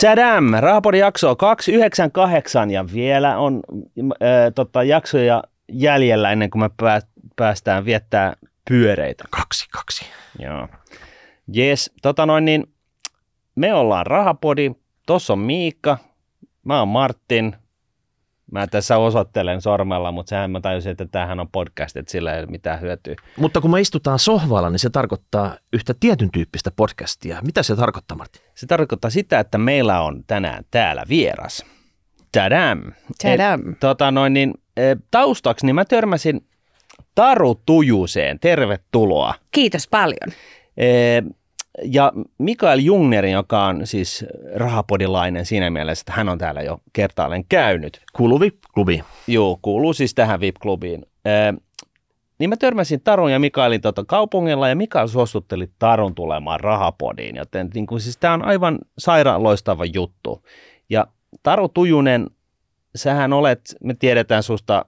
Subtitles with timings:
[0.00, 0.44] Tadam!
[0.60, 3.62] Rahapodin jakso 298 ja vielä on
[4.00, 5.42] äh, tota, jaksoja
[5.72, 6.70] jäljellä ennen kuin me
[7.36, 8.36] päästään viettää
[8.68, 9.24] pyöreitä.
[9.30, 10.04] Kaksi, kaksi.
[10.38, 10.68] Joo.
[11.52, 12.64] Jes, tota noin niin,
[13.54, 14.72] me ollaan Rahapodi,
[15.06, 15.98] tossa on Miikka,
[16.64, 17.56] mä oon Martin,
[18.52, 22.40] Mä tässä osoittelen sormella, mutta sehän mä tajusin, että tämähän on podcast, että sillä ei
[22.40, 23.14] ole mitään hyötyä.
[23.36, 27.40] Mutta kun me istutaan sohvalla, niin se tarkoittaa yhtä tietyn tyyppistä podcastia.
[27.42, 28.40] Mitä se tarkoittaa, Martti?
[28.54, 31.64] Se tarkoittaa sitä, että meillä on tänään täällä vieras.
[32.32, 32.82] Tadam!
[33.22, 33.72] Tadam!
[33.72, 36.46] Et, tota noin, niin, e, taustaksi niin mä törmäsin
[37.14, 38.40] Taru Tujuseen.
[38.40, 39.34] Tervetuloa.
[39.50, 40.32] Kiitos paljon.
[40.76, 40.86] E,
[41.82, 44.24] ja Mikael Jungnerin, joka on siis
[44.54, 48.02] rahapodilainen siinä mielessä, että hän on täällä jo kertaalleen käynyt.
[48.12, 49.04] Kuuluu VIP-klubiin.
[49.26, 51.06] Joo, kuuluu siis tähän VIP-klubiin.
[51.24, 51.54] Ee,
[52.38, 57.70] niin mä törmäsin Tarun ja Mikaelin tota kaupungilla ja Mikael suostutteli Tarun tulemaan rahapodiin, joten
[57.74, 60.44] niin kuin, siis tämä on aivan sairaan loistava juttu.
[60.90, 61.06] Ja
[61.42, 62.26] Taru Tujunen,
[62.96, 64.84] sähän olet, me tiedetään susta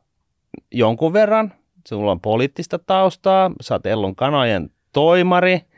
[0.71, 1.53] jonkun verran,
[1.89, 5.61] sulla on poliittista taustaa, sä oot Ellun kanojen toimari–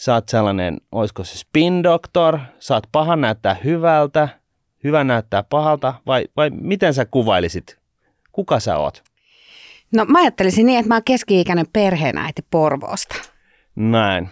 [0.00, 4.28] sä oot sellainen, olisiko se spin doctor, saat pahan näyttää hyvältä,
[4.84, 7.78] hyvä näyttää pahalta, vai, vai miten sä kuvailisit?
[8.32, 9.02] Kuka sä oot?
[9.92, 13.14] No mä ajattelisin niin, että mä oon keski-ikäinen perheenäiti Porvoosta.
[13.76, 14.28] Näin.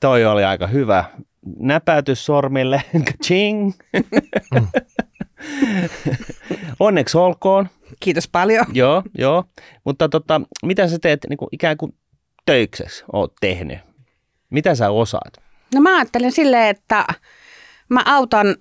[0.00, 1.04] Toi oli aika hyvä.
[1.58, 2.82] Näpäytys sormille.
[3.24, 3.72] Ching.
[6.80, 7.68] Onneksi olkoon.
[8.00, 8.66] Kiitos paljon.
[8.72, 9.44] Joo, joo.
[9.84, 11.94] Mutta tota, mitä sä teet niin kuin ikään kuin
[12.46, 13.78] töikseksi oot tehnyt?
[14.50, 15.32] Mitä sä osaat?
[15.74, 17.04] No mä ajattelen silleen, että
[17.88, 18.56] mä autan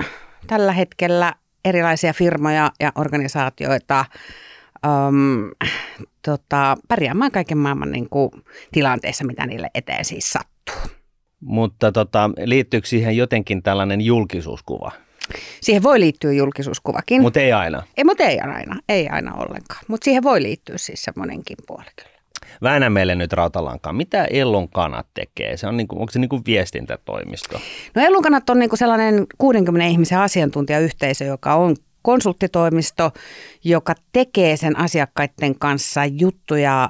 [0.48, 1.34] tällä hetkellä
[1.66, 4.06] erilaisia firmoja ja organisaatioita
[4.88, 5.52] um,
[6.22, 8.32] tota, pärjäämään kaiken maailman niin kuin,
[8.72, 10.92] tilanteissa, mitä niille eteen siis sattuu.
[11.40, 14.92] Mutta tota, liittyykö siihen jotenkin tällainen julkisuuskuva?
[15.62, 17.22] Siihen voi liittyä julkisuuskuvakin.
[17.22, 17.84] Mutta ei aina?
[17.98, 19.82] Ei, mutta ei aina, ei aina ollenkaan.
[19.88, 22.15] Mutta siihen voi liittyä siis semmoinenkin puoli kyllä.
[22.64, 23.96] Väännä meille nyt rautalankaan.
[23.96, 25.58] Mitä Ellun kanat tekee?
[25.58, 27.62] Se on niin kuin, onko se niin kuin viestintätoimisto?
[27.96, 33.12] No Ellun kanat on niin kuin sellainen 60 ihmisen asiantuntijayhteisö, joka on konsulttitoimisto,
[33.64, 36.90] joka tekee sen asiakkaiden kanssa juttuja,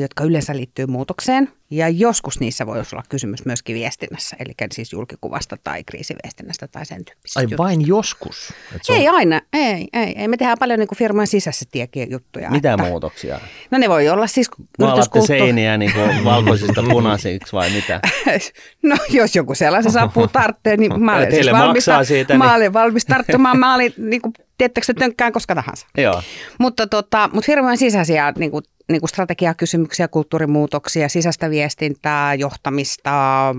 [0.00, 5.56] jotka yleensä liittyy muutokseen– ja joskus niissä voi olla kysymys myöskin viestinnässä, eli siis julkikuvasta
[5.64, 7.62] tai kriisiviestinnästä tai sen tyyppisistä Ai jutusta.
[7.62, 8.52] vain joskus?
[8.88, 9.14] Ei on...
[9.14, 10.28] aina, ei, ei, ei.
[10.28, 12.50] Me tehdään paljon niin kuin firmojen sisässä tiekin juttuja.
[12.50, 12.86] Mitä että...
[12.86, 13.40] muutoksia?
[13.70, 18.00] No ne voi olla siis Maalatte seiniä niin kuin valkoisista punaisiksi vai mitä?
[18.82, 22.72] no jos joku sellaisen saapuu tartteen, niin mä olen, siis valmis, siitä, mä olen niin...
[22.72, 23.58] valmis tarttumaan.
[23.58, 25.86] Mä olin niin kuin, tiettäkö se tönkkään koska tahansa.
[25.98, 26.22] Joo.
[26.58, 33.10] Mutta, tota, mutta firmojen sisäisiä niin kuin, niin kuin strategiakysymyksiä, kulttuurimuutoksia, sisäistä viestintää, johtamista,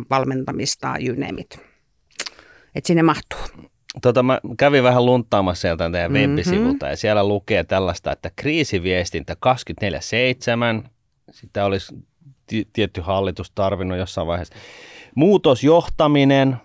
[0.10, 1.60] valmentamista, you name it.
[2.76, 3.40] Et sinne mahtuu.
[4.02, 6.36] Tota, mä kävin vähän lunttaamassa sieltä teidän mm-hmm.
[6.36, 9.36] web-sivulta ja siellä lukee tällaista, että kriisiviestintä
[10.84, 10.88] 24-7,
[11.32, 11.96] sitä olisi
[12.48, 14.56] t- tietty hallitus tarvinnut jossain vaiheessa.
[15.16, 16.58] Muutosjohtaminen,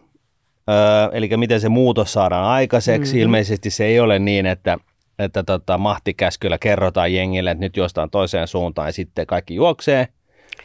[0.71, 3.12] öö, eli miten se muutos saadaan aikaiseksi.
[3.12, 3.22] Mm-hmm.
[3.22, 4.78] Ilmeisesti se ei ole niin, että
[5.19, 10.09] että tota, mahtikäskyllä kerrotaan jengille, että nyt juostaan toiseen suuntaan ja sitten kaikki juoksee,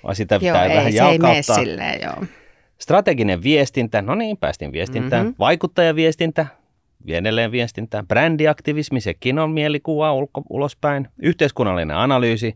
[0.03, 1.44] vaan sitä pitää joo, vähän ei, jalkauttaa.
[1.44, 2.25] Se ei silleen, joo.
[2.78, 5.25] Strateginen viestintä, no niin, päästiin viestintään.
[5.25, 5.35] Mm-hmm.
[5.39, 6.45] Vaikuttajaviestintä,
[7.07, 8.07] edelleen viestintään.
[8.07, 11.07] Brändiaktivismi, sekin on mielikuva ulko, ulospäin.
[11.22, 12.56] Yhteiskunnallinen analyysi,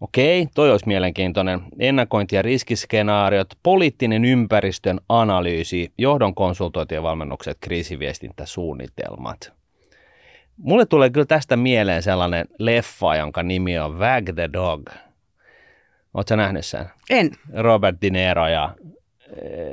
[0.00, 1.60] okei, toi olisi mielenkiintoinen.
[1.78, 9.61] Ennakointi- ja riskiskenaariot, poliittinen ympäristön analyysi, johdon konsultointi ja valmennukset, kriisiviestintäsuunnitelmat.
[10.62, 14.90] Mulle tulee kyllä tästä mieleen sellainen leffa, jonka nimi on Wag the Dog.
[16.14, 16.86] Oletko nähnyt sen?
[17.10, 17.30] En.
[17.54, 18.74] Robert De Niro ja,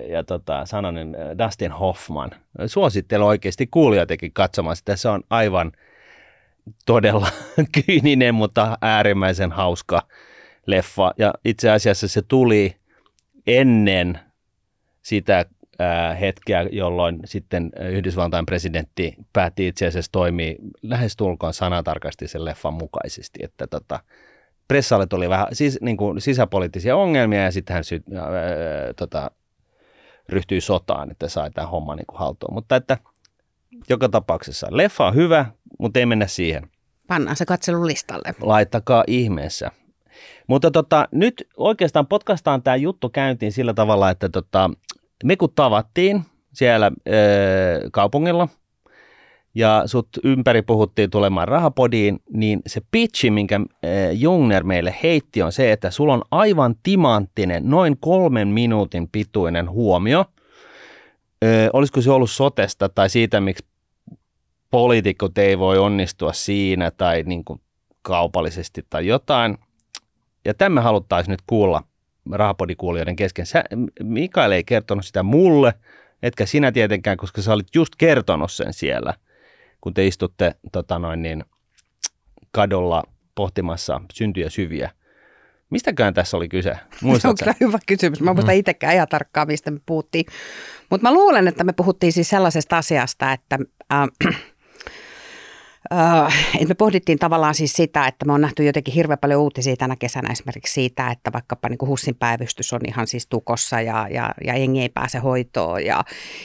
[0.10, 2.32] ja tota, sanonin Dustin Hoffman.
[2.66, 4.96] Suosittelen oikeasti kuulijoitakin katsomaan sitä.
[4.96, 5.72] Se on aivan
[6.86, 7.28] todella
[7.86, 10.02] kyyninen, mutta äärimmäisen hauska
[10.66, 11.14] leffa.
[11.18, 12.76] Ja itse asiassa se tuli
[13.48, 14.20] ennen
[15.02, 15.46] sitä
[16.20, 23.68] hetkeä, jolloin sitten Yhdysvaltain presidentti päätti itse asiassa toimia lähestulkoon sanatarkasti sen leffan mukaisesti, että
[23.68, 24.00] tota,
[24.68, 28.24] pressalle tuli vähän siis, niin kuin sisäpoliittisia ongelmia ja sitten hän sy, ää,
[28.96, 29.32] tota,
[30.30, 32.54] ryhtyi sotaan, että sai tämän homman niin kuin haltuun.
[32.54, 32.98] Mutta että
[33.90, 35.46] joka tapauksessa leffa on hyvä,
[35.80, 36.70] mutta ei mennä siihen.
[37.08, 38.36] Pannaan se katselulistalle.
[38.42, 39.72] Laittakaa ihmeessä.
[40.48, 44.70] Mutta tota, nyt oikeastaan podcastaan tämä juttu käyntiin sillä tavalla, että tota,
[45.24, 46.22] me kun tavattiin
[46.54, 47.12] siellä ö,
[47.92, 48.48] kaupungilla
[49.56, 53.60] ja sut ympäri puhuttiin tulemaan rahapodiin, niin se pitchi, minkä
[54.14, 60.26] Jungner meille heitti, on se, että sulla on aivan timanttinen, noin kolmen minuutin pituinen huomio,
[61.44, 63.66] ö, olisiko se ollut sotesta tai siitä, miksi
[64.72, 67.62] poliitikot ei voi onnistua siinä tai niin kuin
[68.02, 69.58] kaupallisesti tai jotain.
[70.46, 71.84] Ja tämä haluttaisiin nyt kuulla
[72.32, 73.46] rahapodikuulijoiden kesken.
[73.46, 73.64] Sä,
[74.04, 75.74] Mikael ei kertonut sitä mulle,
[76.24, 79.14] etkä sinä tietenkään, koska sä olit just kertonut sen siellä,
[79.82, 81.44] kun te istutte tota noin niin,
[82.52, 83.04] kadolla
[83.36, 84.92] pohtimassa syntyjä syviä.
[85.70, 86.74] Mistäkään tässä oli kyse?
[87.20, 88.22] Se on kyllä hyvä kysymys.
[88.22, 88.60] Mä muistan mm.
[88.60, 90.26] itsekään ihan tarkkaan, mistä me puhuttiin.
[90.90, 93.60] Mutta mä luulen, että me puhuttiin siis sellaisesta asiasta, että
[93.94, 94.08] äh,
[96.62, 99.96] Et me pohdittiin tavallaan siis sitä, että me on nähty jotenkin hirveän paljon uutisia tänä
[99.96, 104.34] kesänä esimerkiksi siitä, että vaikkapa niin kuin HUSin päivystys on ihan siis tukossa ja, ja,
[104.46, 106.04] ja jengi ei pääse hoitoon ja,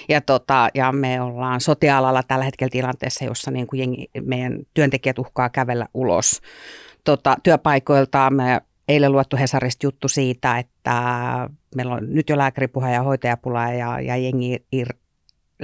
[0.09, 5.19] ja, tota, ja me ollaan sotialalla tällä hetkellä tilanteessa, jossa niin kuin jengi, meidän työntekijät
[5.19, 6.41] uhkaa kävellä ulos
[7.05, 8.31] tota, työpaikoilta.
[8.31, 11.03] Me eilen luettu Hesarista juttu siitä, että
[11.75, 14.89] meillä on nyt jo lääkäripuha ja hoitajapula ja, ja jengi ir,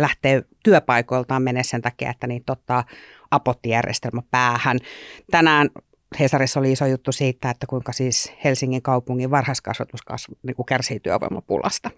[0.03, 2.85] lähtee työpaikoiltaan menee sen takia, että niitä ottaa
[3.31, 4.79] apottijärjestelmä päähän.
[5.31, 5.71] Tänään
[6.21, 10.01] Hesarissa oli iso juttu siitä, että kuinka siis Helsingin kaupungin varhaiskasvatus
[10.43, 11.91] niin kärsii työvoimapulasta.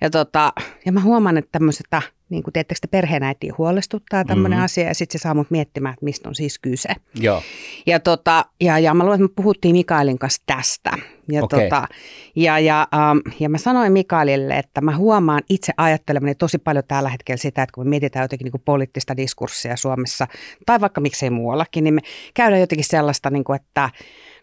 [0.00, 0.52] Ja, tota,
[0.86, 2.02] ja mä huomaan, että tämmöisestä
[2.32, 4.64] niin kuin teettekö te perheenäitiä huolestuttaa tämmöinen mm-hmm.
[4.64, 6.88] asia ja sitten se saa mut miettimään, että mistä on siis kyse.
[7.14, 7.42] Joo.
[7.86, 10.90] Ja, tota, ja, ja mä luulen, että me puhuttiin Mikaelin kanssa tästä.
[11.32, 11.60] Ja, okay.
[11.60, 11.88] tota,
[12.36, 17.08] ja, ja, um, ja mä sanoin Mikaelille, että mä huomaan itse ajattelemani tosi paljon tällä
[17.08, 20.26] hetkellä sitä, että kun me mietitään jotenkin niin kuin poliittista diskurssia Suomessa,
[20.66, 22.00] tai vaikka miksei muuallakin, niin me
[22.34, 23.90] käydään jotenkin sellaista, niin kuin, että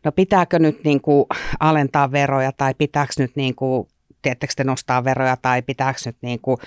[0.06, 1.26] no pitääkö nyt niin kuin
[1.60, 3.88] alentaa veroja tai pitääkö nyt niin kuin
[4.22, 6.58] teettekö te nostaa veroja tai pitääkö nyt niin kuin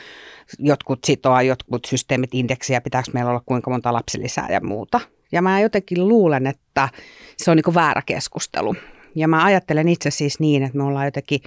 [0.58, 5.00] jotkut sitoa jotkut systeemit indeksiä, pitääkö meillä olla kuinka monta lapsilisää ja muuta.
[5.32, 6.88] Ja mä jotenkin luulen, että
[7.37, 8.75] se on niin kuin väärä keskustelu.
[9.14, 11.40] Ja mä ajattelen itse siis niin, että me ollaan jotenkin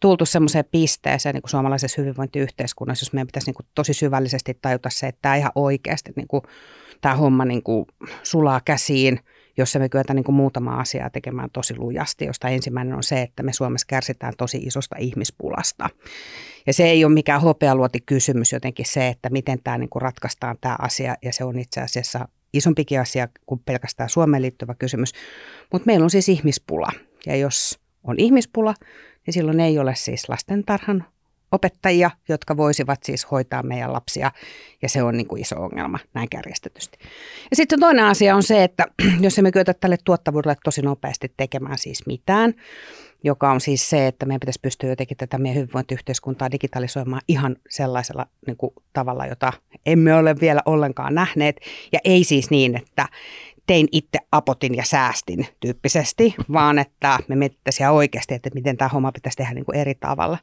[0.00, 4.90] tultu semmoiseen pisteeseen niin kuin suomalaisessa hyvinvointiyhteiskunnassa, jos meidän pitäisi niin kuin tosi syvällisesti tajuta
[4.90, 6.42] se, että tämä ihan oikeasti niin kuin,
[7.00, 7.86] tämä homma niin kuin
[8.22, 9.20] sulaa käsiin–
[9.60, 13.52] jos me kyetä niin muutama asiaa tekemään tosi lujasti, josta ensimmäinen on se, että me
[13.52, 15.88] Suomessa kärsitään tosi isosta ihmispulasta.
[16.66, 20.56] Ja se ei ole mikään hopealuoti kysymys jotenkin se, että miten tämä niin kuin ratkaistaan
[20.60, 25.12] tämä asia, ja se on itse asiassa isompikin asia kuin pelkästään Suomeen liittyvä kysymys.
[25.72, 26.88] Mutta meillä on siis ihmispula,
[27.26, 28.74] ja jos on ihmispula,
[29.26, 31.04] niin silloin ei ole siis lastentarhan
[31.52, 34.30] opettajia, jotka voisivat siis hoitaa meidän lapsia,
[34.82, 36.98] ja se on niin kuin iso ongelma näin kärjestetysti.
[37.50, 38.86] Ja sitten toinen asia on se, että
[39.20, 42.54] jos emme kyetä tälle tuottavuudelle tosi nopeasti tekemään siis mitään,
[43.24, 48.26] joka on siis se, että meidän pitäisi pystyä jotenkin tätä meidän hyvinvointiyhteiskuntaa digitalisoimaan ihan sellaisella
[48.46, 49.52] niin kuin, tavalla, jota
[49.86, 51.56] emme ole vielä ollenkaan nähneet.
[51.92, 53.08] Ja ei siis niin, että
[53.70, 59.12] tein itse apotin ja säästin tyyppisesti, vaan että me mietittäisiin oikeasti, että miten tämä homma
[59.12, 60.38] pitäisi tehdä niin kuin eri tavalla.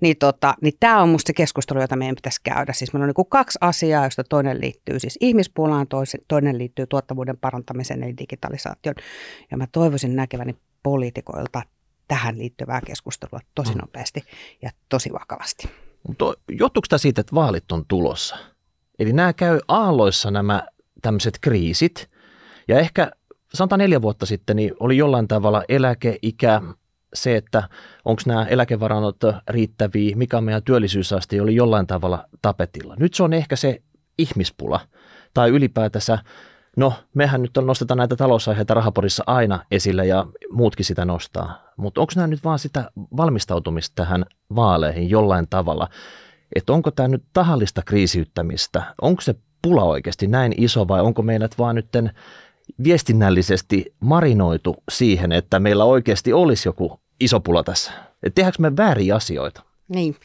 [0.00, 2.72] Niin, tota, niin tämä on musta se keskustelu, jota meidän pitäisi käydä.
[2.72, 5.86] Siis meillä on niin kuin kaksi asiaa, joista toinen liittyy siis ihmispulaan,
[6.28, 8.94] toinen liittyy tuottavuuden parantamiseen eli digitalisaation.
[9.50, 11.62] Ja mä toivoisin näkeväni poliitikoilta
[12.08, 13.80] tähän liittyvää keskustelua tosi mm.
[13.80, 14.24] nopeasti
[14.62, 15.68] ja tosi vakavasti.
[16.08, 18.36] Mutta johtuuko tämä siitä, että vaalit on tulossa?
[18.98, 20.66] Eli nämä käy aalloissa nämä
[21.02, 22.08] tämmöiset kriisit–
[22.68, 23.10] ja ehkä
[23.54, 26.62] sanotaan neljä vuotta sitten niin oli jollain tavalla eläkeikä,
[27.14, 27.68] se, että
[28.04, 29.16] onko nämä eläkevarannot
[29.48, 32.96] riittäviä, mikä on meidän työllisyysaste, oli jollain tavalla tapetilla.
[32.98, 33.82] Nyt se on ehkä se
[34.18, 34.80] ihmispula.
[35.34, 36.18] Tai ylipäätänsä,
[36.76, 42.00] no mehän nyt on nostetaan näitä talousaiheita rahapodissa aina esille ja muutkin sitä nostaa, mutta
[42.00, 44.24] onko nämä nyt vaan sitä valmistautumista tähän
[44.56, 45.88] vaaleihin jollain tavalla,
[46.56, 51.58] että onko tämä nyt tahallista kriisiyttämistä, onko se pula oikeasti näin iso vai onko meidät
[51.58, 52.10] vaan nytten
[52.84, 57.92] viestinnällisesti marinoitu siihen, että meillä oikeasti olisi joku iso pula tässä?
[58.22, 59.62] Et tehdäänkö me väärin asioita?
[59.88, 60.16] Niin.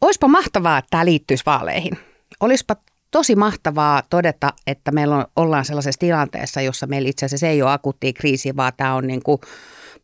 [0.00, 1.98] Olisipa mahtavaa, että tämä liittyisi vaaleihin.
[2.40, 2.76] Olisipa
[3.10, 7.72] tosi mahtavaa todeta, että meillä on, ollaan sellaisessa tilanteessa, jossa meillä itse asiassa ei ole
[7.72, 9.38] akuuttia kriisiä, vaan tämä on niin kuin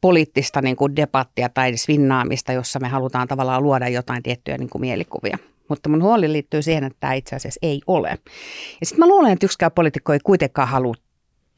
[0.00, 4.81] poliittista niin kuin debattia tai svinnaamista, jossa me halutaan tavallaan luoda jotain tiettyjä niin kuin
[4.81, 5.38] mielikuvia.
[5.69, 8.19] Mutta mun huoli liittyy siihen, että tämä itse asiassa ei ole.
[8.81, 10.95] Ja sitten mä luulen, että yksikään poliitikko ei kuitenkaan halua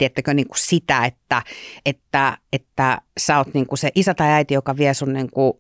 [0.00, 1.42] tiettäkö, niin kuin sitä, että,
[1.87, 5.52] että, että sä oot niin kuin se isä tai äiti, joka vie sun niin kuin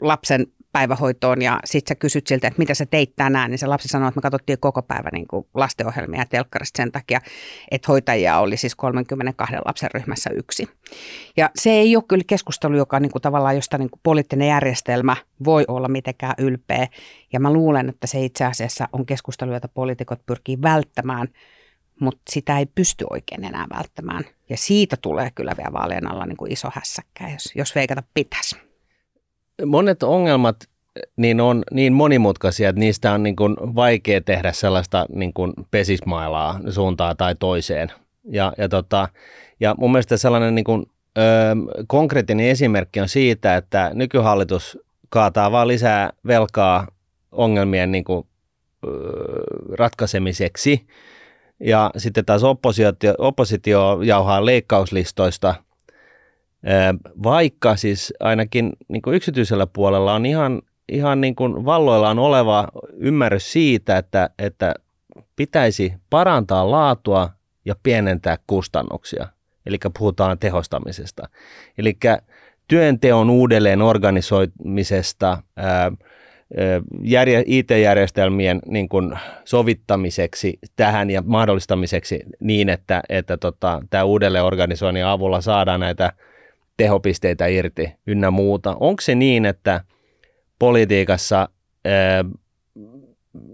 [0.00, 3.88] lapsen päivähoitoon ja sit sä kysyt siltä, että mitä sä teit tänään, niin se lapsi
[3.88, 7.20] sanoo, että me katsottiin koko päivä niin kuin lastenohjelmia telkkarista sen takia,
[7.70, 10.68] että hoitajia oli siis 32 lapsen ryhmässä yksi.
[11.36, 15.16] Ja se ei ole kyllä keskustelu, joka niin kuin tavallaan josta niin kuin poliittinen järjestelmä
[15.44, 16.88] voi olla mitenkään ylpeä.
[17.32, 21.28] Ja mä luulen, että se itse asiassa on keskustelu, jota poliitikot pyrkii välttämään–
[22.00, 24.24] mutta sitä ei pysty oikein enää välttämään.
[24.48, 28.56] Ja siitä tulee kyllä vielä vaalien alla niin kuin iso hässäkkä, jos, jos veikata pitäisi.
[29.66, 30.56] Monet ongelmat
[31.16, 36.60] niin on niin monimutkaisia, että niistä on niin kuin vaikea tehdä sellaista niin kuin pesismailaa
[36.70, 37.92] suuntaan tai toiseen.
[38.24, 39.08] Ja, ja, tota,
[39.60, 40.86] ja mun mielestä sellainen niin kuin,
[41.18, 41.22] ö,
[41.86, 44.78] konkreettinen esimerkki on siitä, että nykyhallitus
[45.08, 46.86] kaataa vaan lisää velkaa
[47.32, 48.26] ongelmien niin kuin,
[48.86, 48.90] ö,
[49.78, 50.86] ratkaisemiseksi.
[51.60, 55.54] Ja sitten taas oppositio, oppositio jauhaa leikkauslistoista,
[57.22, 63.52] vaikka siis ainakin niin kuin yksityisellä puolella on ihan ihan niin kuin valloillaan oleva ymmärrys
[63.52, 64.74] siitä, että, että
[65.36, 67.30] pitäisi parantaa laatua
[67.64, 69.26] ja pienentää kustannuksia.
[69.66, 71.28] Eli puhutaan tehostamisesta.
[71.78, 71.98] Eli
[72.68, 75.42] työnteon uudelleen organisoimisesta,
[77.46, 85.40] IT-järjestelmien niin kuin sovittamiseksi tähän ja mahdollistamiseksi niin, että, että tota, tämä uudelleen organisoinnin avulla
[85.40, 86.12] saadaan näitä
[86.76, 88.76] tehopisteitä irti ynnä muuta.
[88.80, 89.84] Onko se niin, että
[90.58, 91.48] politiikassa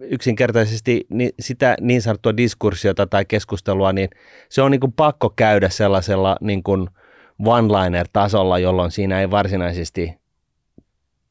[0.00, 1.06] yksinkertaisesti
[1.40, 4.08] sitä niin sanottua diskurssiota tai keskustelua, niin
[4.48, 6.88] se on niin kuin pakko käydä sellaisella niin kuin
[7.46, 10.14] one-liner-tasolla, jolloin siinä ei varsinaisesti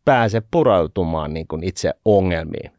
[0.05, 2.71] pääse purautumaan niin kuin itse ongelmiin.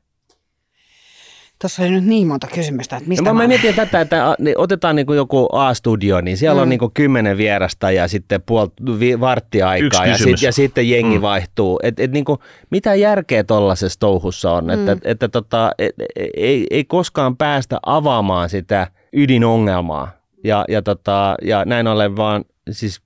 [1.61, 4.59] Tuossa oli nyt niin monta kysymystä, että mistä no, mä, mä mietin tätä, että niin
[4.59, 6.62] otetaan niin kuin joku A-studio, niin siellä mm.
[6.62, 8.66] on niin kuin kymmenen vierasta ja sitten puol,
[8.99, 11.23] vi, varttiaikaa ja, sit, ja sitten jengi mm.
[11.23, 11.80] vaihtuu.
[11.83, 12.38] Et, et niin kuin,
[12.71, 14.71] mitä järkeä tuollaisessa touhussa on, mm.
[14.71, 15.95] että, että tota, et,
[16.37, 20.09] ei, ei koskaan päästä avaamaan sitä ydinongelmaa.
[20.45, 23.00] Ja, ja, tota, ja näin ollen vaan siis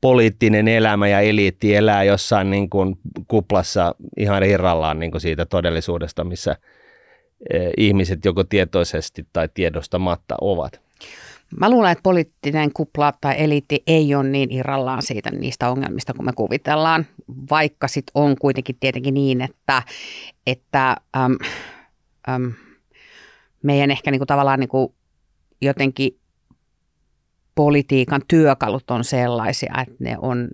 [0.00, 2.98] poliittinen elämä ja eliitti elää jossain niin kuin
[3.28, 6.56] kuplassa ihan irrallaan niin kuin siitä todellisuudesta, missä–
[7.52, 10.80] Eh, ihmiset joko tietoisesti tai tiedostamatta ovat.
[11.60, 16.24] Mä luulen, että poliittinen kupla tai eliitti ei ole niin irrallaan siitä niistä ongelmista, kun
[16.24, 17.06] me kuvitellaan,
[17.50, 19.82] vaikka sit on kuitenkin tietenkin niin, että,
[20.46, 21.36] että äm,
[22.28, 22.52] äm,
[23.62, 24.94] meidän ehkä niinku tavallaan niinku
[25.62, 26.18] jotenkin
[27.56, 30.48] politiikan työkalut on sellaisia, että ne on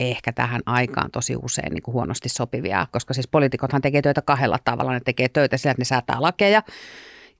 [0.00, 4.58] ehkä tähän aikaan tosi usein niin kuin huonosti sopivia, koska siis poliitikothan tekee töitä kahdella
[4.64, 4.92] tavalla.
[4.92, 6.62] Ne tekee töitä sillä, että ne säätää lakeja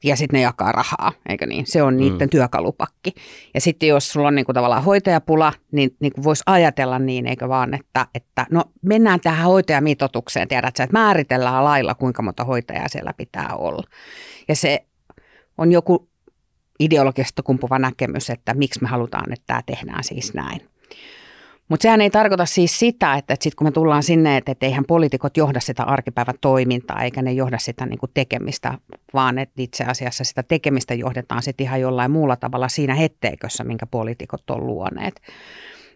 [0.04, 1.66] ja sitten ne jakaa rahaa, eikö niin?
[1.66, 2.30] Se on niiden mm.
[2.30, 3.12] työkalupakki.
[3.54, 7.26] Ja sitten jos sulla on niin kuin tavallaan hoitajapula, niin, niin kuin voisi ajatella niin,
[7.26, 12.44] eikö vaan, että, että no mennään tähän hoitajamitoitukseen, tiedät sä, että määritellään lailla, kuinka monta
[12.44, 13.82] hoitajaa siellä pitää olla.
[14.48, 14.84] Ja se
[15.58, 16.11] on joku
[16.80, 20.60] ideologista kumpuva näkemys, että miksi me halutaan, että tämä tehdään siis näin.
[21.68, 24.66] Mutta sehän ei tarkoita siis sitä, että, että sitten kun me tullaan sinne, että, että
[24.66, 28.78] eihän poliitikot johda sitä arkipäivän toimintaa eikä ne johda sitä niin kuin tekemistä,
[29.14, 33.86] vaan että itse asiassa sitä tekemistä johdetaan sitten ihan jollain muulla tavalla siinä hetteikössä, minkä
[33.86, 35.20] poliitikot on luoneet.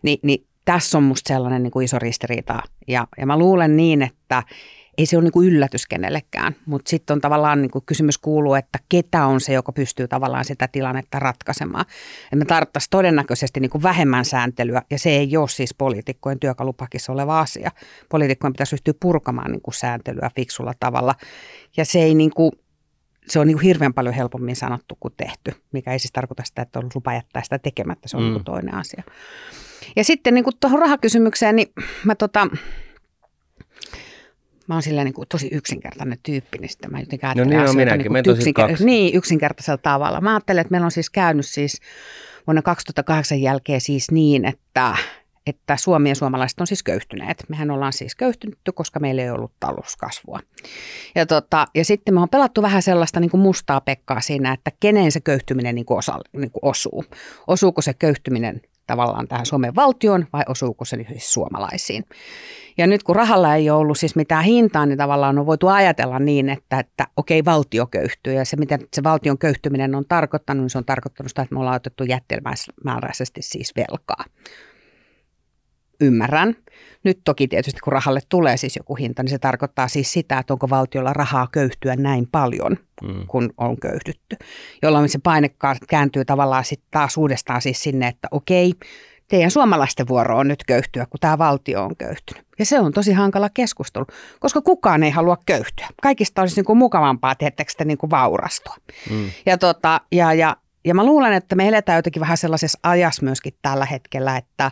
[0.03, 4.03] Ni, niin tässä on musta sellainen niin kuin iso ristiriita ja, ja mä luulen niin,
[4.03, 4.43] että
[4.99, 9.27] ei se ole niin yllätys kenellekään, mutta sitten on tavallaan niin kysymys kuuluu, että ketä
[9.27, 11.85] on se, joka pystyy tavallaan sitä tilannetta ratkaisemaan.
[12.31, 17.41] Ja me tarvittaisiin todennäköisesti niin vähemmän sääntelyä ja se ei ole siis poliitikkojen työkalupakissa oleva
[17.41, 17.71] asia.
[18.09, 21.15] Poliitikkojen pitäisi ryhtyä purkamaan niin sääntelyä fiksulla tavalla
[21.77, 22.53] ja se ei niin kuin,
[23.29, 26.79] se on niin hirveän paljon helpommin sanottu kuin tehty, mikä ei siis tarkoita sitä, että
[26.79, 28.33] on lupa jättää sitä tekemättä, se on mm.
[28.33, 29.03] niin toinen asia.
[29.97, 31.73] Ja sitten niin tuohon rahakysymykseen, niin
[32.05, 32.49] mä tota,
[34.69, 37.71] Mä oon sillä niin kuin tosi yksinkertainen tyyppi, niin sitten mä jotenkin ajattelen no niin,
[37.71, 40.21] asioita niin, kuin yksinker- niin, yksinkertaisella tavalla.
[40.21, 41.81] Mä ajattelen, että meillä on siis käynyt siis
[42.47, 44.97] vuonna 2008 jälkeen siis niin, että,
[45.47, 47.45] että Suomi ja suomalaiset on siis köyhtyneet.
[47.49, 50.41] Mehän ollaan siis köyhtynyt, koska meillä ei ollut talouskasvua.
[51.15, 54.71] Ja, tota, ja sitten me on pelattu vähän sellaista niin kuin mustaa pekkaa siinä, että
[54.81, 57.05] kenen se köyhtyminen niin kuin osa, niin kuin osuu.
[57.47, 62.05] Osuuko se köyhtyminen tavallaan tähän Suomen valtioon vai osuuko se siis suomalaisiin.
[62.79, 66.19] Ja nyt kun rahalla ei ole ollut siis mitään hintaa, niin tavallaan on voitu ajatella
[66.19, 68.33] niin, että, että okei, valtio köyhtyy.
[68.33, 71.61] Ja se, mitä se valtion köyhtyminen on tarkoittanut, niin se on tarkoittanut sitä, että me
[71.61, 74.25] ollaan otettu jättiläismääräisesti siis velkaa.
[76.01, 76.57] Ymmärrän.
[77.05, 80.53] Nyt toki tietysti kun rahalle tulee siis joku hinta, niin se tarkoittaa siis sitä, että
[80.53, 83.27] onko valtiolla rahaa köyhtyä näin paljon, mm.
[83.27, 84.37] kun on köyhdytty.
[84.83, 85.51] Jolloin se paine
[85.89, 88.73] kääntyy tavallaan sitten taas uudestaan siis sinne, että okei,
[89.29, 92.47] teidän suomalaisten vuoro on nyt köyhtyä, kun tämä valtio on köyhtynyt.
[92.59, 94.07] Ja se on tosi hankala keskustelu,
[94.41, 95.87] koska kukaan ei halua köyhtyä.
[96.03, 98.77] Kaikista olisi niin kuin mukavampaa, tietääkö niin kuin vaurastua.
[99.11, 99.31] Mm.
[99.47, 100.57] Ja, tota, ja, ja,
[100.87, 104.71] ja mä luulen, että me eletään jotenkin vähän sellaisessa ajassa myöskin tällä hetkellä, että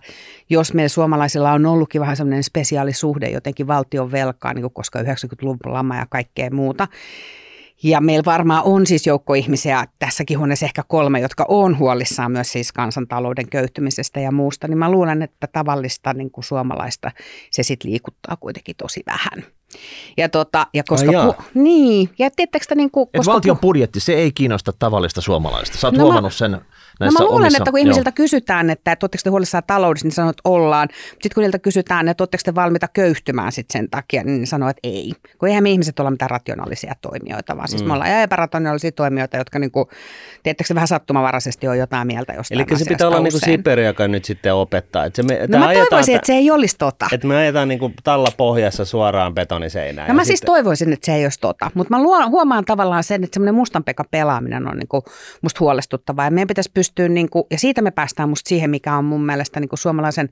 [0.51, 5.73] jos meillä suomalaisilla on ollutkin vähän sellainen spesiaalisuhde jotenkin valtion velkaa, niin kuin koska 90-luvun
[5.73, 6.89] lama ja kaikkea muuta,
[7.83, 12.53] ja meillä varmaan on siis joukko ihmisiä, tässäkin huoneessa ehkä kolme, jotka on huolissaan myös
[12.53, 17.11] siis kansantalouden köyhtymisestä ja muusta, niin mä luulen, että tavallista niin kuin suomalaista
[17.51, 19.53] se sitten liikuttaa kuitenkin tosi vähän.
[20.17, 21.21] Ja, tota, ja koska...
[21.23, 25.79] Ai pu- niin, ja tiedättekö niin kuin, Et valtion budjetti, se ei kiinnosta tavallista suomalaista.
[25.79, 26.33] Sä oot No mä- huomannut
[26.99, 29.65] sen No näissä mä luulen, omissa, että kun ihmisiltä kysytään, että, että oletteko te huolissaan
[29.67, 30.89] taloudesta, niin sanoo, että ollaan.
[31.11, 34.81] Sitten kun niiltä kysytään, että oletteko te valmiita köyhtymään sit sen takia, niin sanoo, että
[34.83, 35.13] ei.
[35.39, 37.89] Kun eihän me ihmiset olla mitään rationaalisia toimijoita, vaan siis mm.
[37.89, 39.87] me ollaan ihan epärationaalisia toimijoita, jotka niin kuin,
[40.43, 43.53] tiedättekö se vähän sattumanvaraisesti on jotain mieltä jostain Eli se pitää olla niin usein.
[43.53, 45.05] Siperi, joka nyt sitten opettaa.
[45.05, 47.07] Että se me, No mä toivoisin, tä- että se ei olisi tota.
[47.13, 50.09] että me ajetaan niin kuin talla pohjassa suoraan betoniseinään.
[50.09, 53.05] No ja mä siis sitten- toivoisin, että se ei olisi tota, mutta mä huomaan tavallaan
[53.05, 55.05] sen, että semmoinen mustan pelaaminen on niinku
[55.43, 59.05] musta huolestuttavaa ja meidän pitäisi pystyä, niinku, ja siitä me päästään musta siihen, mikä on
[59.05, 60.29] mun mielestä niinku suomalaisen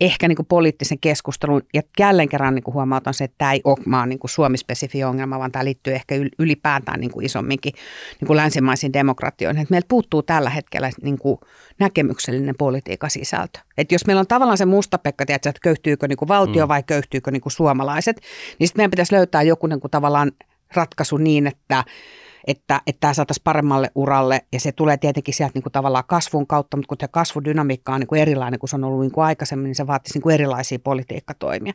[0.00, 4.08] ehkä niinku poliittisen keskustelun, ja jälleen kerran niinku huomautan se, että tämä ei ole maan
[4.08, 7.72] niinku Suomi-spesifi ongelma, vaan tämä liittyy ehkä yl- ylipäätään niinku isomminkin
[8.20, 9.62] niinku länsimaisiin demokratioihin.
[9.62, 11.40] Et meiltä puuttuu tällä hetkellä niinku
[11.78, 13.58] näkemyksellinen politiikan sisältö.
[13.78, 16.68] Et jos meillä on tavallaan se musta pekka, tiedätkö, että köyhtyykö niinku valtio mm.
[16.68, 18.20] vai köyhtyykö niinku suomalaiset,
[18.58, 20.32] niin sitten meidän pitäisi löytää joku niinku tavallaan
[20.74, 21.84] ratkaisu niin, että
[22.46, 26.46] että, että tämä saataisiin paremmalle uralle ja se tulee tietenkin sieltä niin kuin tavallaan kasvun
[26.46, 29.24] kautta, mutta kun se kasvudynamiikka on niin kuin erilainen kuin se on ollut niin kuin
[29.24, 31.72] aikaisemmin, niin se vaatisi niin kuin erilaisia politiikkatoimia.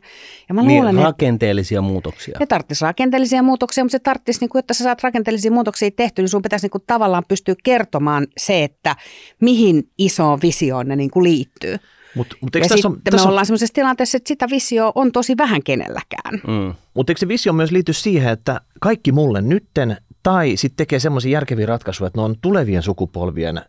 [0.48, 2.36] Ja mä niin, luulen, että rakenteellisia muutoksia.
[2.40, 6.22] ne tarvitsisi rakenteellisia muutoksia, mutta se tarvitsisi, niin kuin, että sä saat rakenteellisia muutoksia tehty,
[6.22, 8.96] niin sun pitäisi niin kuin, tavallaan pystyä kertomaan se, että
[9.40, 11.76] mihin isoon visioon ne niin kuin, liittyy.
[12.14, 15.12] Mutta mut Ja tässä on, me tässä on, ollaan sellaisessa tilanteessa, että sitä visioa on
[15.12, 16.34] tosi vähän kenelläkään.
[16.46, 16.74] Mm.
[16.94, 21.32] mut eikö se visio myös liity siihen, että kaikki mulle nytten tai sitten tekee semmoisia
[21.32, 23.60] järkeviä ratkaisuja, että ne on tulevien sukupolvien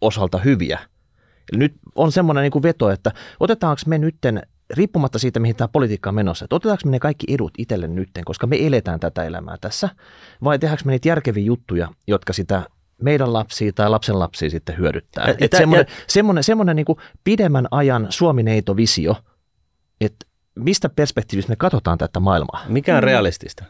[0.00, 0.78] osalta hyviä.
[1.52, 5.68] Eli nyt on semmoinen niin kuin veto, että otetaanko me nytten, riippumatta siitä, mihin tämä
[5.68, 9.24] politiikka on menossa, että otetaanko me ne kaikki edut itselle nytten, koska me eletään tätä
[9.24, 9.88] elämää tässä,
[10.44, 12.62] vai tehdäänkö me niitä järkeviä juttuja, jotka sitä
[13.02, 15.24] meidän lapsia tai lapsen lapsia sitten hyödyttää.
[15.28, 16.86] Ja- Että ja- semmoinen, semmoinen, semmoinen niin
[17.24, 19.16] pidemmän ajan Suomi-neito-visio,
[20.00, 22.64] että mistä perspektiivistä me katsotaan tätä maailmaa.
[22.68, 23.64] Mikä on realistista?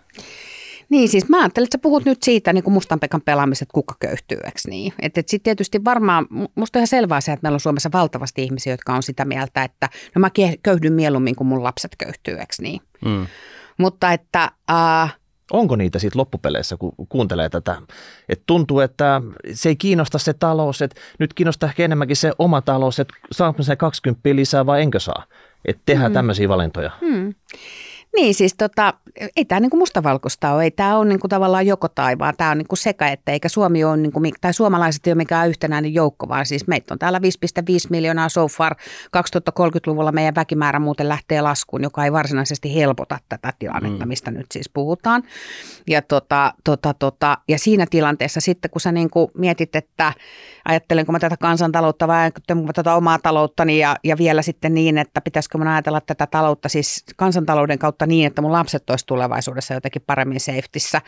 [0.90, 3.74] Niin siis mä ajattelin, että sä puhut nyt siitä niin kuin mustan pekan pelaamisesta, että
[3.74, 4.92] kuka köyhtyy, eikö niin?
[5.02, 7.90] Että et sitten tietysti varmaan, mu- musta on ihan selvää se, että meillä on Suomessa
[7.92, 10.30] valtavasti ihmisiä, jotka on sitä mieltä, että no mä
[10.62, 12.80] köyhdyn mieluummin kuin mun lapset köyhtyy, eikö niin?
[13.04, 13.26] Mm.
[13.78, 15.16] Mutta että äh,
[15.52, 17.82] Onko niitä sitten loppupeleissä, kun kuuntelee tätä?
[18.28, 19.22] Että tuntuu, että
[19.52, 23.62] se ei kiinnosta se talous, että nyt kiinnostaa ehkä enemmänkin se oma talous, että saanko
[23.62, 25.24] se 20 lisää vai enkö saa?
[25.64, 26.14] Että tehdään mm.
[26.14, 26.90] tämmöisiä valintoja.
[27.00, 27.34] hmm.
[28.16, 28.94] Niin siis tota,
[29.36, 32.58] ei tämä niinku mustavalkoista ole, ei tämä ole niinku tavallaan joko tai, vaan tämä on
[32.58, 36.46] niinku sekä että, eikä Suomi ole, niinku, tai suomalaiset ei ole mikään yhtenäinen joukko, vaan
[36.46, 37.24] siis meitä on täällä 5,5
[37.90, 38.74] miljoonaa so far.
[39.16, 44.68] 2030-luvulla meidän väkimäärä muuten lähtee laskuun, joka ei varsinaisesti helpota tätä tilannetta, mistä nyt siis
[44.68, 45.22] puhutaan.
[45.86, 50.12] Ja, tota, tota, tota, ja siinä tilanteessa sitten, kun sä niinku mietit, että
[50.64, 54.98] ajattelenko mä tätä kansantaloutta vai ajattelenko mä tätä omaa talouttani ja, ja vielä sitten niin,
[54.98, 59.74] että pitäisikö mun ajatella tätä taloutta siis kansantalouden kautta niin, että mun lapset olisi tulevaisuudessa
[59.74, 61.00] jotenkin paremmin safetyssä,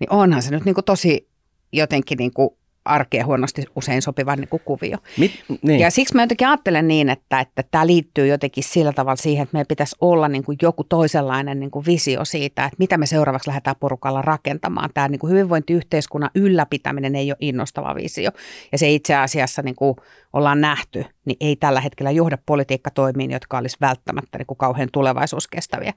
[0.00, 1.28] niin onhan se nyt niinku tosi
[1.72, 4.98] jotenkin niinku arkeen huonosti usein sopiva niinku kuvio.
[5.16, 5.80] Mit, niin.
[5.80, 9.54] Ja siksi mä jotenkin ajattelen niin, että, että tämä liittyy jotenkin sillä tavalla siihen, että
[9.54, 13.48] meidän pitäisi olla niin kuin joku toisenlainen niin kuin visio siitä, että mitä me seuraavaksi
[13.48, 14.90] lähdetään porukalla rakentamaan.
[14.94, 18.30] Tämä niin kuin hyvinvointiyhteiskunnan ylläpitäminen ei ole innostava visio.
[18.72, 19.96] Ja se itse asiassa niin kuin
[20.32, 25.92] ollaan nähty, niin ei tällä hetkellä johda politiikkatoimiin, jotka olisi välttämättä niin kuin kauhean tulevaisuuskestäviä.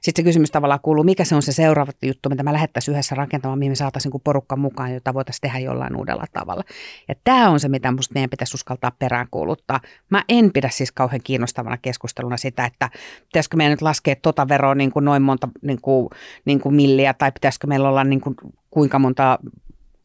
[0.00, 3.14] Sitten se kysymys tavallaan kuuluu, mikä se on se seuraava juttu, mitä me lähdettäisiin yhdessä
[3.14, 6.62] rakentamaan, mihin me saataisiin niin porukka mukaan, jota voitaisiin tehdä jollain uudella tavalla.
[7.08, 9.80] Ja tämä on se, mitä minusta meidän pitäisi uskaltaa peräänkuuluttaa.
[10.10, 12.90] Mä en pidä siis kauhean kiinnostavana keskusteluna sitä, että
[13.24, 16.08] pitäisikö meidän nyt laskea tota veroa niin kuin noin monta niin kuin,
[16.44, 18.36] niin kuin milliä, tai pitäisikö meillä olla niin kuin,
[18.70, 19.38] kuinka monta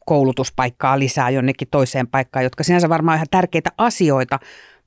[0.06, 4.38] koulutuspaikkaa lisää jonnekin toiseen paikkaan, jotka sinänsä varmaan on ihan tärkeitä asioita,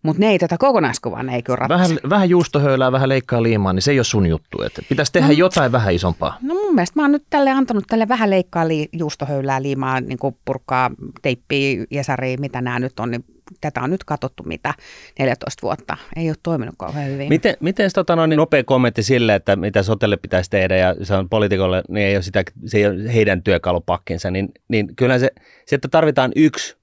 [0.03, 1.83] mutta ne ei tätä kokonaiskuvaa, ne ei kyllä ratkaise.
[1.95, 4.61] Vähän, vähän juustohöylää, vähän leikkaa liimaa, niin se ei ole sun juttu.
[4.61, 5.33] Että pitäisi tehdä No.
[5.33, 6.37] jotain vähän isompaa.
[6.41, 10.17] No mun mielestä mä oon nyt tälle antanut tälle vähän leikkaa li, juustohöylää, liimaa, niin
[10.19, 13.25] kuin purkkaa, teippiä, jesariä, mitä nämä nyt on, niin
[13.61, 14.73] tätä on nyt katsottu mitä
[15.19, 15.97] 14 vuotta.
[16.15, 17.29] Ei ole toiminut kauhean hyvin.
[17.29, 21.15] Miten, miten tota, no, niin nopea kommentti sille, että mitä sotelle pitäisi tehdä ja se
[21.15, 25.29] on poliitikolle, niin ei ole, sitä, se ei ole heidän työkalupakkinsa, niin, niin kyllä se,
[25.65, 26.77] se, että tarvitaan yksi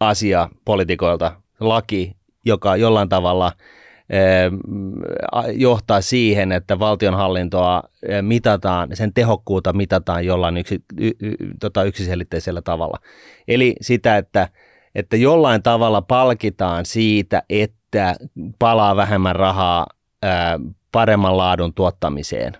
[0.00, 3.52] asia poliitikoilta, laki, joka jollain tavalla
[5.52, 12.62] johtaa siihen, että valtionhallintoa eh, mitataan, sen tehokkuutta mitataan jollain yksi, y, y, tota yksiselitteisellä
[12.62, 12.98] tavalla.
[13.48, 14.48] Eli sitä, että,
[14.94, 18.16] että jollain tavalla palkitaan siitä, että
[18.58, 19.86] palaa vähemmän rahaa
[20.22, 20.58] ää,
[20.92, 22.52] paremman laadun tuottamiseen.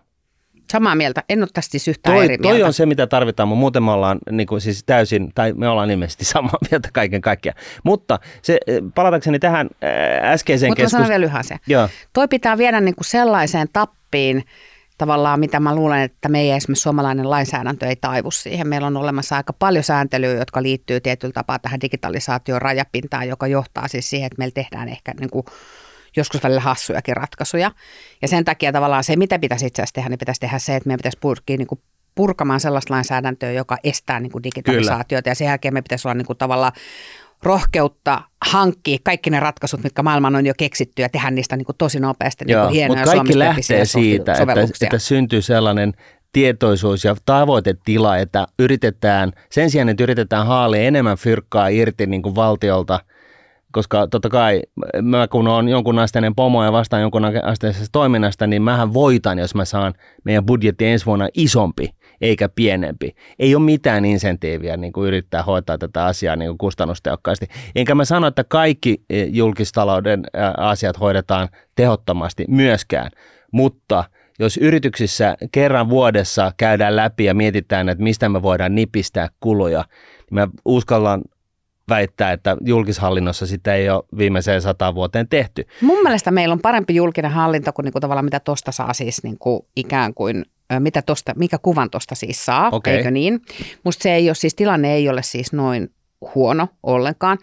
[0.73, 2.67] Samaa mieltä, en ole tästä siis yhtään Toi, eri toi mieltä.
[2.67, 5.91] on se, mitä tarvitaan, mutta muuten me ollaan niin kuin, siis täysin, tai me ollaan
[5.91, 7.59] ilmeisesti samaa mieltä kaiken kaikkiaan.
[7.85, 8.59] Mutta se,
[8.95, 9.69] palatakseni tähän
[10.23, 11.21] äskeiseen Mutta mä sanon keskusteluun.
[11.21, 11.57] vielä yhä se.
[11.67, 14.45] Joo, Toi pitää viedä niin kuin sellaiseen tappiin,
[14.99, 18.69] tavallaan, mitä mä luulen, että meidän esimerkiksi suomalainen lainsäädäntö ei taivu siihen.
[18.69, 23.89] Meillä on olemassa aika paljon sääntelyä, jotka liittyy tietyllä tapaa tähän digitalisaation rajapintaan, joka johtaa
[23.89, 25.47] siis siihen, että meillä tehdään ehkä niin kuin
[26.17, 27.71] joskus välillä hassujakin ratkaisuja.
[28.23, 30.87] Ja sen takia tavallaan se, mitä pitäisi itse asiassa tehdä, niin pitäisi tehdä se, että
[30.89, 31.81] meidän pitäisi purkia niin kuin
[32.15, 35.23] purkamaan sellaista lainsäädäntöä, joka estää niin kuin digitalisaatiota.
[35.23, 35.31] Kyllä.
[35.31, 36.73] Ja sen jälkeen me pitäisi olla niin kuin tavallaan
[37.45, 41.77] rohkeutta hankkia kaikki ne ratkaisut, mitkä maailman on jo keksitty ja tehdä niistä niin kuin
[41.77, 45.93] tosi nopeasti Joo, niin kuin hienoja mutta kaikki lähtee siitä, että, että syntyy sellainen
[46.33, 52.35] tietoisuus ja tavoitetila, että yritetään, sen sijaan, että yritetään haalia enemmän fyrkkaa irti niin kuin
[52.35, 53.01] valtiolta–
[53.75, 54.63] koska totta kai
[55.03, 59.55] mä kun on jonkun asteinen pomo ja vastaan jonkun asteisesta toiminnasta, niin mähän voitan, jos
[59.55, 61.91] mä saan meidän budjetti ensi vuonna isompi
[62.25, 63.15] eikä pienempi.
[63.39, 67.47] Ei ole mitään insentiiviä niin kuin yrittää hoitaa tätä asiaa niin kuin kustannustehokkaasti.
[67.75, 70.25] Enkä mä sano, että kaikki e, julkistalouden
[70.57, 73.11] asiat hoidetaan tehottomasti myöskään,
[73.53, 74.05] mutta
[74.39, 79.85] jos yrityksissä kerran vuodessa käydään läpi ja mietitään, että mistä me voidaan nipistää kuluja,
[80.31, 81.23] niin mä uskallan
[81.89, 85.67] väittää, että julkishallinnossa sitä ei ole viimeiseen sata vuoteen tehty.
[85.81, 89.23] Mun mielestä meillä on parempi julkinen hallinto kuin, niin kuin tavallaan mitä tuosta saa siis
[89.23, 90.45] niin kuin ikään kuin
[90.79, 92.95] mitä tosta, mikä kuvan tuosta siis saa, okay.
[92.95, 93.41] eikö niin?
[93.85, 95.91] Musta se ei ole, siis tilanne ei ole siis noin
[96.35, 97.39] huono ollenkaan.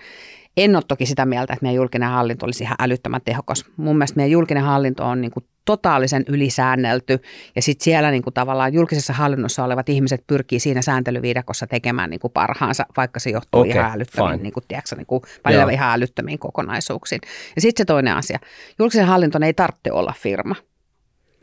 [0.57, 3.65] En ole toki sitä mieltä, että meidän julkinen hallinto olisi ihan älyttömän tehokas.
[3.77, 7.19] Mun mielestä meidän julkinen hallinto on niin kuin totaalisen ylisäännelty
[7.55, 12.19] ja sitten siellä niin kuin tavallaan julkisessa hallinnossa olevat ihmiset pyrkii siinä sääntelyviidakossa tekemään niin
[12.19, 15.91] kuin parhaansa, vaikka se johtuu okay, ihan älyttömiin, niin kuin, tiedätkö, niin kuin, välillä ihan
[15.91, 17.21] älyttömiin kokonaisuuksiin.
[17.55, 18.39] Ja sitten se toinen asia,
[18.79, 20.55] julkisen hallinton ei tarvitse olla firma.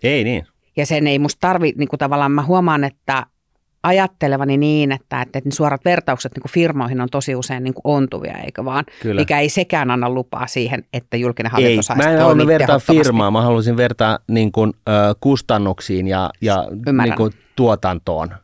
[0.02, 0.46] Ei niin.
[0.78, 3.26] Ja sen ei musta tarvi, niin kuin tavallaan mä huomaan, että
[3.82, 7.82] ajattelevani niin, että, että ne suorat vertaukset niin kuin firmoihin on tosi usein niin kuin
[7.84, 8.84] ontuvia, eikö vaan?
[9.02, 9.20] Kyllä.
[9.20, 12.78] Mikä ei sekään anna lupaa siihen, että julkinen hallinto ei, saisi mä en halua vertaa
[12.78, 16.64] firmaa, mä haluaisin vertaa niin kuin, ö, kustannuksiin ja, ja
[17.02, 18.34] niin kuin, tuotantoon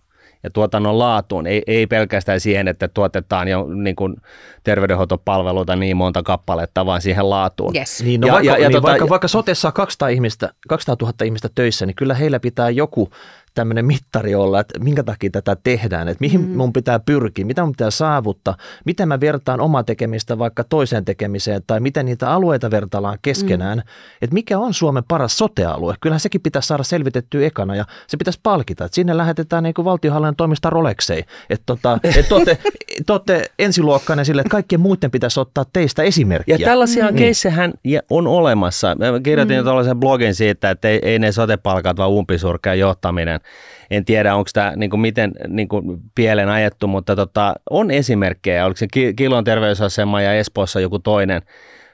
[0.45, 4.17] ja tuotannon laatuun, ei, ei pelkästään siihen, että tuotetaan jo niin kuin
[4.65, 7.77] terveydenhoitopalveluita niin monta kappaletta, vaan siihen laatuun.
[7.77, 8.03] Yes.
[8.03, 11.25] Niin, no ja, vaikka, ja, ja, niin, tota, vaikka, vaikka sotessa 200, ihmistä, 200 000
[11.25, 13.11] ihmistä töissä, niin kyllä heillä pitää joku
[13.55, 16.57] tämmöinen mittari olla, että minkä takia tätä tehdään, että mihin mm.
[16.57, 21.63] mun pitää pyrkiä, mitä mun pitää saavuttaa, miten mä vertaan omaa tekemistä vaikka toiseen tekemiseen
[21.67, 23.85] tai miten niitä alueita vertaillaan keskenään, mm.
[24.23, 25.95] että mikä on Suomen paras sotealue.
[26.01, 29.85] Kyllähän sekin pitäisi saada selvitettyä ekana ja se pitäisi palkita, että sinne lähetetään niin kuin
[29.85, 32.59] valtionhallinnon toimista Rolexei, että tota, et te, olette,
[33.07, 36.57] te olette ensiluokkainen sille, että kaikkien muiden pitäisi ottaa teistä esimerkkiä.
[36.59, 37.17] Ja tällaisia mm.
[37.17, 37.73] keissehän
[38.11, 38.95] on olemassa.
[38.95, 39.65] Mä kirjoitin mm.
[39.65, 43.41] tällaisen blogin siitä, että ei, ei ne sotepalkat, vaan umpisurkea johtaminen
[43.91, 48.65] en tiedä, onko tämä niin kuin miten niin kuin pielen ajettu, mutta tota, on esimerkkejä.
[48.67, 51.43] Oliko se Kilon terveysasema ja Espoossa joku toinen,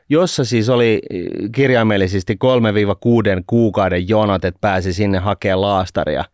[0.08, 1.00] jossa siis oli
[1.52, 2.38] kirjaimellisesti
[3.38, 6.24] 3-6 kuukauden jonot, että pääsi sinne hakemaan laastaria.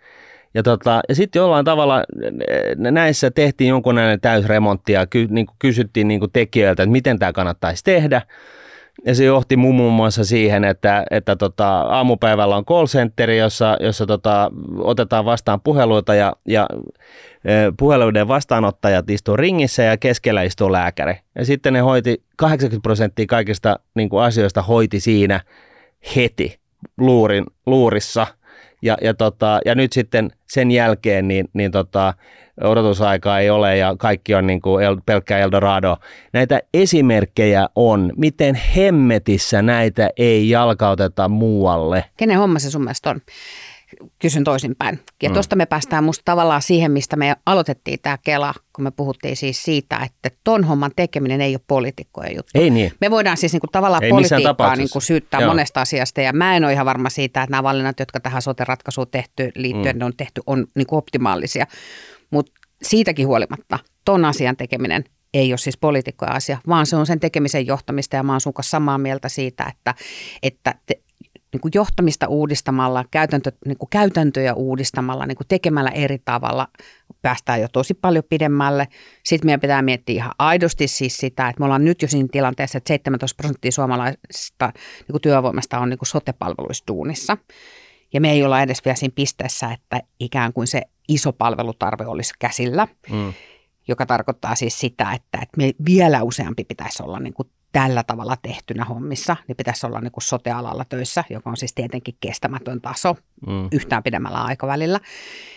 [0.55, 2.05] Ja, tota, ja sitten jollain tavalla
[2.77, 8.23] näissä tehtiin jonkunlainen täysremontti ja ky, niin kysyttiin niin tekijöiltä, että miten tämä kannattaisi tehdä.
[9.05, 14.07] Ja se johti muun muassa siihen, että, että tota, aamupäivällä on call center, jossa, jossa
[14.07, 16.67] tota, otetaan vastaan puheluita ja, ja
[17.45, 21.15] e, puheluiden vastaanottajat istuu ringissä ja keskellä istuu lääkäri.
[21.35, 25.41] Ja sitten ne hoiti 80 prosenttia kaikista niin kuin asioista hoiti siinä
[26.17, 26.59] heti
[26.99, 28.27] luurin, luurissa.
[28.83, 32.15] Ja, ja, tota, ja nyt sitten sen jälkeen niin, niin tota,
[32.61, 35.97] odotusaikaa ei ole ja kaikki on niin kuin el, pelkkä Eldorado.
[36.33, 42.05] Näitä esimerkkejä on, miten hemmetissä näitä ei jalkauteta muualle.
[42.17, 43.21] Kenen homma se sun mielestä on?
[44.19, 45.01] Kysyn toisinpäin.
[45.23, 45.33] Ja mm.
[45.33, 49.63] tuosta me päästään musta tavallaan siihen, mistä me aloitettiin tämä Kela, kun me puhuttiin siis
[49.63, 52.51] siitä, että ton homman tekeminen ei ole poliitikkojen juttu.
[52.55, 52.93] Ei niin.
[53.01, 55.51] Me voidaan siis niinku tavallaan ei politiikkaa niinku syyttää Joo.
[55.51, 59.11] monesta asiasta ja mä en ole ihan varma siitä, että nämä valinnat, jotka tähän sote-ratkaisuun
[59.11, 60.03] tehty liittyen mm.
[60.03, 61.67] on tehty, on niinku optimaalisia.
[62.31, 67.21] Mutta siitäkin huolimatta ton asian tekeminen ei ole siis poliitikkojen asia, vaan se on sen
[67.21, 69.95] tekemisen johtamista ja mä oon sun kanssa samaa mieltä siitä, että,
[70.43, 71.01] että te,
[71.57, 76.69] niin kuin johtamista uudistamalla, käytäntö, niin kuin käytäntöjä uudistamalla, niin kuin tekemällä eri tavalla
[77.23, 78.89] päästään jo tosi paljon pidemmälle.
[79.25, 82.79] Sitten meidän pitää miettiä ihan aidosti siis sitä, että me ollaan nyt jo siinä tilanteessa,
[82.79, 87.37] että 17 prosenttia suomalaisista niin kuin työvoimasta on niin kuin sote-palveluistuunissa.
[88.13, 92.35] Ja me ei olla edes vielä siinä pisteessä, että ikään kuin se iso palvelutarve olisi
[92.39, 93.33] käsillä, mm.
[93.89, 98.37] joka tarkoittaa siis sitä, että, että me vielä useampi pitäisi olla niin kuin tällä tavalla
[98.43, 103.17] tehtynä hommissa, niin pitäisi olla niin kuin sote-alalla töissä, joka on siis tietenkin kestämätön taso
[103.47, 103.69] mm.
[103.73, 105.01] yhtään pidemmällä aikavälillä.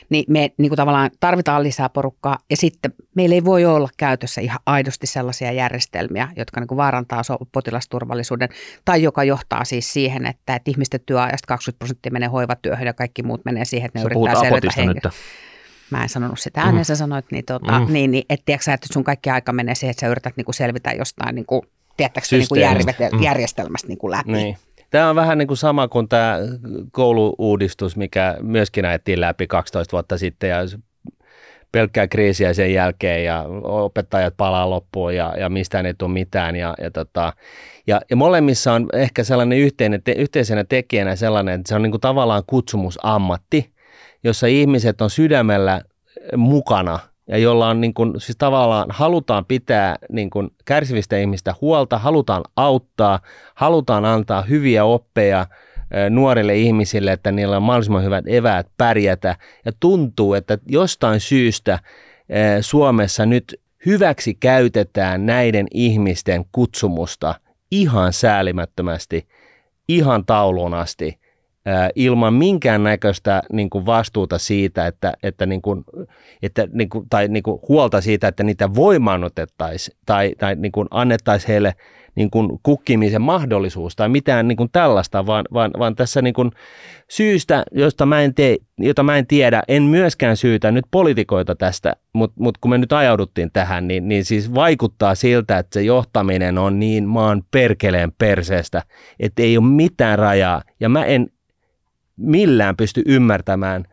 [0.09, 4.41] Niin me niin kuin tavallaan tarvitaan lisää porukkaa ja sitten meillä ei voi olla käytössä
[4.41, 8.49] ihan aidosti sellaisia järjestelmiä, jotka niin kuin vaarantaa potilasturvallisuuden
[8.85, 13.23] tai joka johtaa siis siihen, että, että ihmisten työajasta 20 prosenttia menee hoivatyöhön ja kaikki
[13.23, 15.11] muut menee siihen, että ne Sä yrittää selvitä henkilöä.
[15.89, 17.93] Mä en sanonut sitä ääneen, sä sanoit, niin, tota, Mm.
[17.93, 20.45] niin, niin et tiedätkö sä, että sun kaikki aika menee siihen, että sä yrität niin
[20.45, 21.61] kuin selvitä jostain niin kuin,
[21.99, 23.23] tiedättekö, sä, niin kuin järjestelmästä, Mm.
[23.23, 24.31] järjestelmästä niin kuin läpi.
[24.31, 24.57] Niin.
[24.89, 26.37] Tämä on vähän niin kuin sama kuin tämä
[26.91, 30.57] kouluuudistus, mikä myöskin ajettiin läpi 12 vuotta sitten ja
[31.71, 36.55] pelkkää kriisiä sen jälkeen ja opettajat palaa loppuun ja, ja mistään ei tule mitään.
[36.55, 37.33] Ja, ja, tota,
[37.87, 41.91] ja, ja molemmissa on ehkä sellainen yhteinen, te, yhteisenä tekijänä sellainen, että se on niin
[41.91, 43.69] kuin tavallaan kutsumusammatti,
[44.23, 45.81] jossa ihmiset on sydämellä
[46.37, 51.97] mukana ja jolla on niin kuin, siis tavallaan halutaan pitää niin kuin kärsivistä ihmistä huolta,
[51.97, 53.19] halutaan auttaa,
[53.55, 55.47] halutaan antaa hyviä oppeja
[56.09, 59.35] nuorille ihmisille, että niillä on mahdollisimman hyvät eväät pärjätä.
[59.65, 61.79] Ja tuntuu, että jostain syystä
[62.61, 67.35] Suomessa nyt hyväksi käytetään näiden ihmisten kutsumusta
[67.71, 69.27] ihan säälimättömästi,
[69.87, 71.19] ihan tauluun asti,
[71.95, 75.83] ilman minkäännäköistä niin kuin vastuuta siitä, että, että, niin kuin,
[76.41, 80.87] että niin kuin, tai niin kuin huolta siitä, että niitä voimaannutettaisiin tai, tai niin kuin
[80.91, 81.75] annettaisiin heille
[82.15, 86.51] niin kuin kukkimisen mahdollisuus tai mitään niin kuin tällaista, vaan, vaan, vaan tässä niin kuin
[87.09, 91.95] syystä, josta mä en tee, jota mä en tiedä, en myöskään syytä nyt politikoita tästä,
[92.13, 96.57] mutta mut kun me nyt ajauduttiin tähän, niin, niin siis vaikuttaa siltä, että se johtaminen
[96.57, 98.83] on niin maan perkeleen perseestä,
[99.19, 100.61] että ei ole mitään rajaa.
[100.79, 101.27] Ja mä en
[102.19, 103.85] millään pysty ymmärtämään,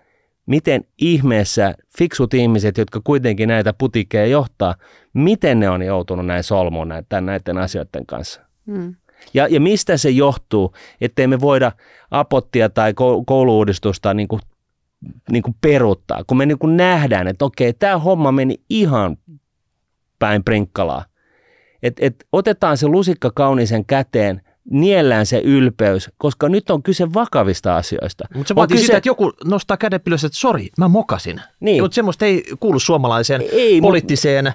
[0.47, 4.75] miten ihmeessä fiksut ihmiset, jotka kuitenkin näitä putikkeja johtaa,
[5.13, 8.41] miten ne on joutunut näin solmuun näiden, näiden asioiden kanssa.
[8.67, 8.95] Mm.
[9.35, 11.73] Ja, ja mistä se johtuu, ettei me voida
[12.11, 14.41] apottia tai kou- kouluudistusta niin kuin,
[15.31, 19.17] niin kuin peruuttaa, kun me niin kuin nähdään, että okei, tämä homma meni ihan
[20.19, 21.05] päin prinkkalaa.
[21.83, 27.77] Et, et otetaan se lusikka kaunisen käteen, niellään se ylpeys, koska nyt on kyse vakavista
[27.77, 28.25] asioista.
[28.35, 31.41] Mutta se On vaatii kyse- sitä, että joku nostaa käden ylös, että sori, mä mokasin.
[31.61, 31.83] Niin.
[31.83, 34.53] Mutta semmoista ei kuulu suomalaiseen Ei, mut- poliittiseen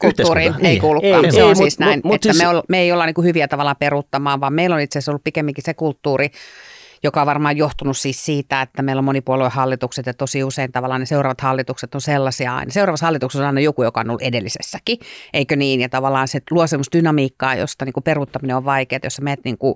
[0.00, 0.80] kulttuuriin ei Niin.
[0.80, 1.24] kuulukaan.
[1.24, 2.92] Ei, se ei, on mut- siis näin, mut- mut että siis- me, ol, me ei
[2.92, 6.30] olla niin kuin hyviä tavallaan peruuttamaan, vaan meillä on itse asiassa ollut pikemminkin se kulttuuri,
[7.02, 11.06] joka on varmaan johtunut siis siitä, että meillä on monipuoluehallitukset ja tosi usein tavallaan ne
[11.06, 12.72] seuraavat hallitukset on sellaisia aina.
[12.72, 14.98] Seuraavassa hallituksessa on aina joku, joka on ollut edellisessäkin,
[15.32, 15.80] eikö niin?
[15.80, 19.40] Ja tavallaan se luo semmoista dynamiikkaa, josta niin kuin peruuttaminen on vaikeaa, jos sä meet
[19.44, 19.74] niin kuin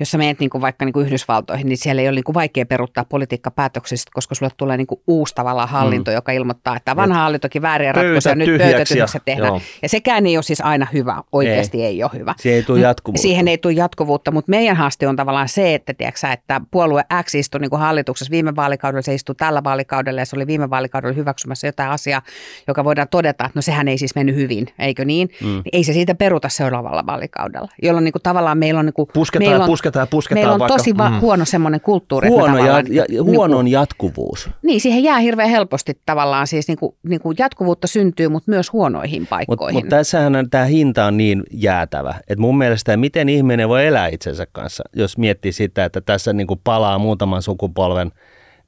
[0.00, 2.34] jos sä menet niin kuin vaikka niin kuin Yhdysvaltoihin, niin siellä ei ole niin kuin
[2.34, 6.14] vaikea peruuttaa politiikkapäätöksistä, koska sulle tulee niin kuin uusi tavallaan hallinto, mm.
[6.14, 9.48] joka ilmoittaa, että vanha hallintokin vääriä ratkaisuja, nyt pöytä tyhjäksi ja- tehdään.
[9.48, 9.60] joo.
[9.82, 12.34] Ja sekään ei ole siis aina hyvä, oikeasti ei, ei ole hyvä.
[12.38, 13.22] Se ei tule jatkuvuutta.
[13.22, 17.34] Siihen ei tule jatkuvuutta, mutta meidän haaste on tavallaan se, että, tiedätkö, että puolue X
[17.34, 21.14] istui niin kuin hallituksessa viime vaalikaudella, se istui tällä vaalikaudella ja se oli viime vaalikaudella
[21.14, 22.22] hyväksymässä jotain asiaa,
[22.68, 25.28] joka voidaan todeta, että no sehän ei siis mennyt hyvin, eikö niin?
[25.40, 25.62] Mm.
[25.72, 29.50] Ei se siitä peruta seuraavalla vaalikaudella, jolloin niin kuin tavallaan meillä on, niin kuin, Pusketaan
[29.50, 31.20] meillä on, pusketaan ja pusketaan meillä on vaikka- tosi va- mm.
[31.20, 32.28] huono semmoinen kulttuuri.
[32.28, 34.50] Huono, ja, ja, niin huono kuin- on jatkuvuus.
[34.62, 38.72] Niin, siihen jää hirveän helposti tavallaan siis niin kuin, niin kuin jatkuvuutta syntyy, mutta myös
[38.72, 39.76] huonoihin Mutta paikkoihin.
[39.84, 44.08] mut tässähän on- tämä hinta on niin jäätävä, että mun mielestä miten ihminen voi elää
[44.08, 48.12] itsensä kanssa, jos miettii sitä, että tässä niin kuin palaa muutaman sukupolven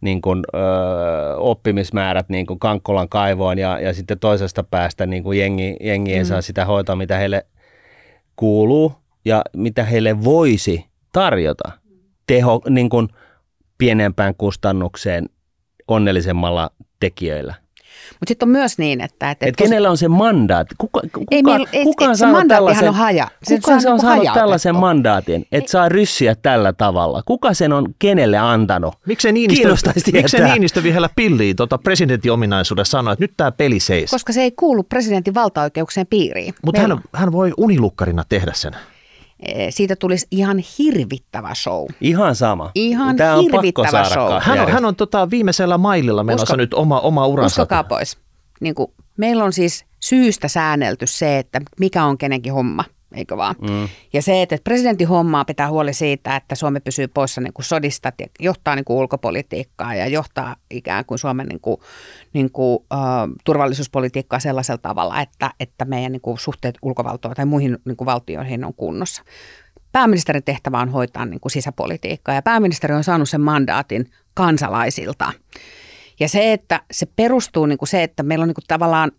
[0.00, 0.58] niin kuin, ö,
[1.36, 6.22] oppimismäärät niin kuin Kankkolan kaivoon ja, ja sitten toisesta päästä niin kuin jengi, jengi ei
[6.22, 6.26] mm.
[6.26, 7.46] saa sitä hoitoa, mitä heille
[8.36, 8.92] kuuluu
[9.24, 11.72] ja mitä heille voisi tarjota
[12.26, 13.08] teho, niin kuin
[13.78, 15.28] pienempään kustannukseen
[15.88, 17.54] onnellisemmalla tekijöillä.
[18.10, 19.30] Mutta sitten on myös niin, että...
[19.30, 20.74] että Et kenellä on se mandaatti?
[20.78, 23.28] Kuka, kuka, Ei meillä- ei- kuka on se saanut mandaattihan tällaisen, on haja.
[23.42, 27.22] Se- kuka se on on saanut tällaisen mandaatin, että saa ryssiä tällä tavalla?
[27.26, 28.94] Kuka sen on kenelle antanut?
[29.06, 30.44] Miksei Niinistö, Kiinnostaisi miksei.
[30.44, 34.10] Niinistö vielä pilliin tota presidentin ominaisuudessa sanoa, että nyt tämä peli seis.
[34.10, 36.54] Koska se ei kuulu presidentin valtaoikeuksien piiriin.
[36.64, 38.72] Mutta hän, hän voi unilukkarina tehdä sen.
[39.48, 41.86] Eh, siitä tulisi ihan hirvittävä show.
[42.00, 42.70] Ihan sama.
[42.74, 44.40] Ihan Tää on pakko hirvittävä saada show.
[44.40, 47.62] Hän on, hän on tota viimeisellä maililla menossa Usko- nyt oma, oma uransa.
[47.62, 48.18] Uskokaa pois.
[48.60, 53.54] Niin kuin, meillä on siis syystä säännelty se, että mikä on kenenkin homma, eikö vaan?
[53.60, 53.88] Mm.
[54.12, 58.12] Ja se, että presidentin hommaa pitää huoli siitä, että Suomi pysyy poissa niin kuin sodista,
[58.20, 61.76] ja johtaa niin kuin ulkopolitiikkaa ja johtaa ikään kuin Suomen niin kuin,
[62.32, 62.98] niin kuin, äh,
[63.44, 68.64] turvallisuuspolitiikkaa sellaisella tavalla, että, että meidän niin kuin suhteet ulkovaltoon tai muihin niin kuin valtioihin
[68.64, 69.22] on kunnossa.
[69.92, 75.32] Pääministerin tehtävä on hoitaa niin kuin sisäpolitiikkaa ja pääministeri on saanut sen mandaatin kansalaisilta.
[76.20, 79.12] Ja se, että se perustuu niin kuin se, että meillä on niin kuin tavallaan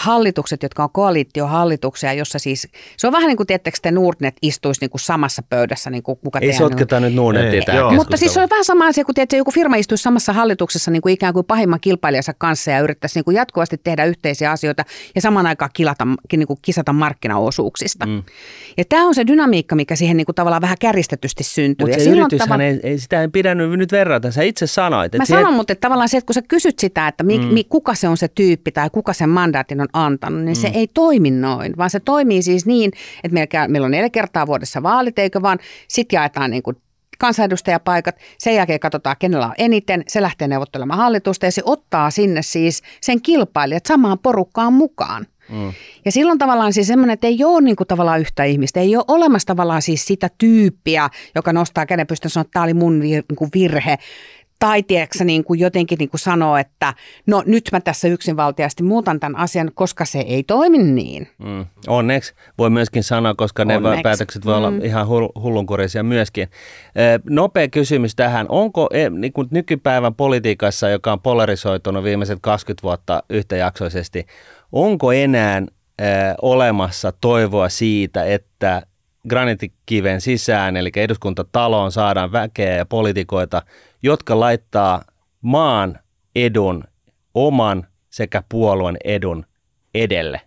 [0.00, 4.80] hallitukset, jotka on koalitiohallituksia, jossa siis, se on vähän niin kuin, tiettekö te Nordnet istuisi
[4.80, 8.40] niin kuin samassa pöydässä, niin kuin kuka Ei sotketa nyt Nordnetia tähän Mutta siis se
[8.40, 11.46] on vähän sama asia kuin, että joku firma istuisi samassa hallituksessa niin kuin ikään kuin
[11.46, 16.06] pahimman kilpailijansa kanssa ja yrittäisi niin kuin jatkuvasti tehdä yhteisiä asioita ja saman aikaan kilata,
[16.32, 18.06] niin kuin kisata markkinaosuuksista.
[18.06, 18.22] Mm.
[18.76, 21.86] Ja tämä on se dynamiikka, mikä siihen niin kuin tavallaan vähän kärjistetysti syntyy.
[21.86, 22.60] Mutta se yrityshän tavan...
[22.60, 24.30] ei, ei, sitä ei pidä nyt verrata.
[24.30, 25.14] Sä itse sanoit.
[25.14, 27.44] Että Mä sanon, mutta että tavallaan se, että kun sä kysyt sitä, että mi, mm.
[27.44, 30.60] mi, kuka se on se tyyppi tai kuka sen mandaatin on antanut, niin mm.
[30.60, 32.92] se ei toimi noin, vaan se toimii siis niin,
[33.24, 36.76] että meillä, meillä on neljä kertaa vuodessa vaalit, eikö vaan sitten jaetaan niin kuin
[37.18, 42.42] kansanedustajapaikat, sen jälkeen katsotaan, kenellä on eniten, se lähtee neuvottelemaan hallitusta ja se ottaa sinne
[42.42, 45.26] siis sen kilpailijat samaan porukkaan mukaan.
[45.48, 45.72] Mm.
[46.04, 49.04] Ja silloin tavallaan siis semmoinen, että ei ole niin kuin tavallaan yhtä ihmistä, ei ole
[49.08, 53.00] olemassa tavallaan siis sitä tyyppiä, joka nostaa käden pystyyn ja sanoo, että tämä oli mun
[53.00, 53.96] vir, niin kuin virhe,
[54.58, 56.94] tai tiedätkö, niin kuin jotenkin niin kuin sanoo, että
[57.26, 61.28] no nyt mä tässä yksinvaltiasti muutan tämän asian, koska se ei toimi niin.
[61.38, 61.66] Mm.
[61.86, 63.88] Onneksi voi myöskin sanoa, koska Onneksi.
[63.88, 64.84] ne päätökset voi olla mm.
[64.84, 66.48] ihan hullunkurisia myöskin.
[67.30, 68.46] nopea kysymys tähän.
[68.48, 74.26] Onko e, niin kuin nykypäivän politiikassa, joka on polarisoitunut viimeiset 20 vuotta yhtäjaksoisesti,
[74.72, 75.62] onko enää
[76.42, 78.82] olemassa toivoa siitä, että
[79.28, 83.62] granitikiven sisään, eli eduskuntataloon saadaan väkeä ja poliitikoita,
[84.04, 85.02] jotka laittaa
[85.40, 85.98] maan
[86.36, 86.84] edun,
[87.34, 89.46] oman sekä puolueen edun
[89.94, 90.40] edelle?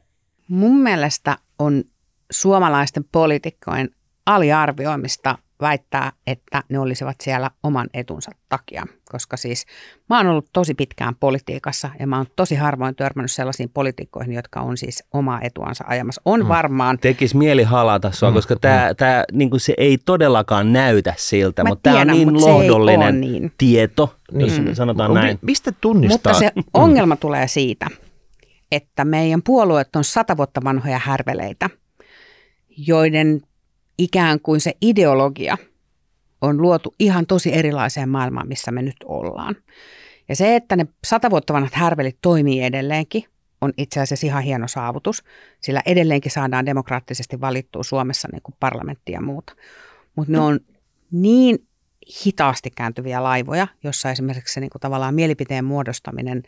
[0.48, 1.84] Mun mielestä on
[2.32, 3.90] suomalaisten poliitikkojen
[4.26, 8.86] aliarvioimista väittää, että ne olisivat siellä oman etunsa takia.
[9.12, 9.66] Koska siis
[10.10, 14.60] mä oon ollut tosi pitkään politiikassa ja mä oon tosi harvoin törmännyt sellaisiin poliitikkoihin, jotka
[14.60, 16.22] on siis omaa etuansa ajamassa.
[16.26, 16.48] On mm.
[16.48, 16.98] varmaan...
[17.00, 18.36] Tekis mieli halata sua, mm.
[18.36, 18.96] koska tämä, mm.
[18.96, 23.54] tää, niin se ei todellakaan näytä siltä, mä mutta tämä on niin lohdollinen niin.
[23.58, 24.76] tieto, jos mm.
[24.76, 25.40] sanotaan näin.
[25.42, 26.34] Mistä tunnistaa?
[26.34, 27.88] Mutta se ongelma tulee siitä,
[28.72, 31.70] että meidän puolueet on sata vuotta vanhoja härveleitä,
[32.78, 33.42] joiden
[33.98, 35.58] ikään kuin se ideologia
[36.42, 39.56] on luotu ihan tosi erilaiseen maailmaan, missä me nyt ollaan.
[40.30, 43.24] Ja se, että ne sata vuotta vanhat härvelit toimii edelleenkin,
[43.62, 45.24] on itse asiassa ihan hieno saavutus,
[45.62, 49.54] sillä edelleenkin saadaan demokraattisesti valittua Suomessa niin kuin parlamentti ja muuta.
[50.16, 50.60] Mutta ne on
[51.12, 51.68] niin
[52.26, 56.44] hitaasti kääntyviä laivoja, jossa esimerkiksi se niin kuin tavallaan mielipiteen muodostaminen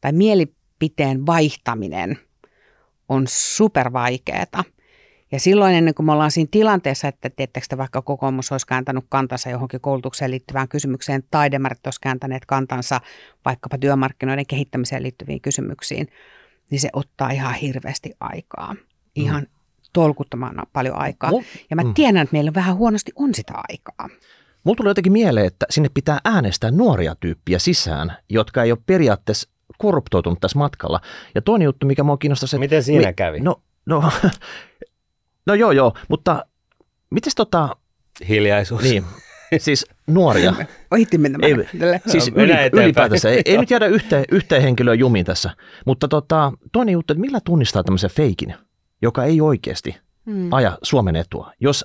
[0.00, 2.18] tai mielipiteen vaihtaminen
[3.08, 4.64] on supervaikeeta.
[5.32, 9.50] Ja silloin ennen kuin me ollaan siinä tilanteessa, että tietysti vaikka kokoomus olisi kääntänyt kantansa
[9.50, 13.00] johonkin koulutukseen liittyvään kysymykseen, tai demarit olisi kääntäneet kantansa
[13.44, 16.08] vaikkapa työmarkkinoiden kehittämiseen liittyviin kysymyksiin,
[16.70, 18.76] niin se ottaa ihan hirveästi aikaa.
[19.14, 19.48] Ihan mm.
[19.92, 21.30] tolkuttoman paljon aikaa.
[21.70, 21.94] Ja mä mm.
[21.94, 24.08] tiedän, että meillä vähän huonosti on sitä aikaa.
[24.64, 29.48] Mulla tulee jotenkin mieleen, että sinne pitää äänestää nuoria tyyppiä sisään, jotka ei ole periaatteessa
[29.78, 31.00] korruptoitunut tässä matkalla.
[31.34, 32.58] Ja toinen juttu, mikä mua kiinnostaa, se...
[32.58, 33.40] Miten siinä mi- kävi?
[33.40, 34.02] No, no
[35.48, 36.46] No joo, joo, mutta
[37.10, 37.76] miten tota...
[38.28, 38.82] Hiljaisuus.
[38.82, 39.04] Niin,
[39.58, 40.54] siis nuoria.
[40.92, 41.54] Ohitimme ei,
[42.06, 45.50] siis yli, ylipäätänsä, ei, ei nyt jäädä yhteen, yhteen henkilöön jumiin tässä.
[45.86, 48.54] Mutta tota, toinen juttu, että millä tunnistaa tämmöisen feikin,
[49.02, 50.52] joka ei oikeasti hmm.
[50.52, 51.84] aja Suomen etua, jos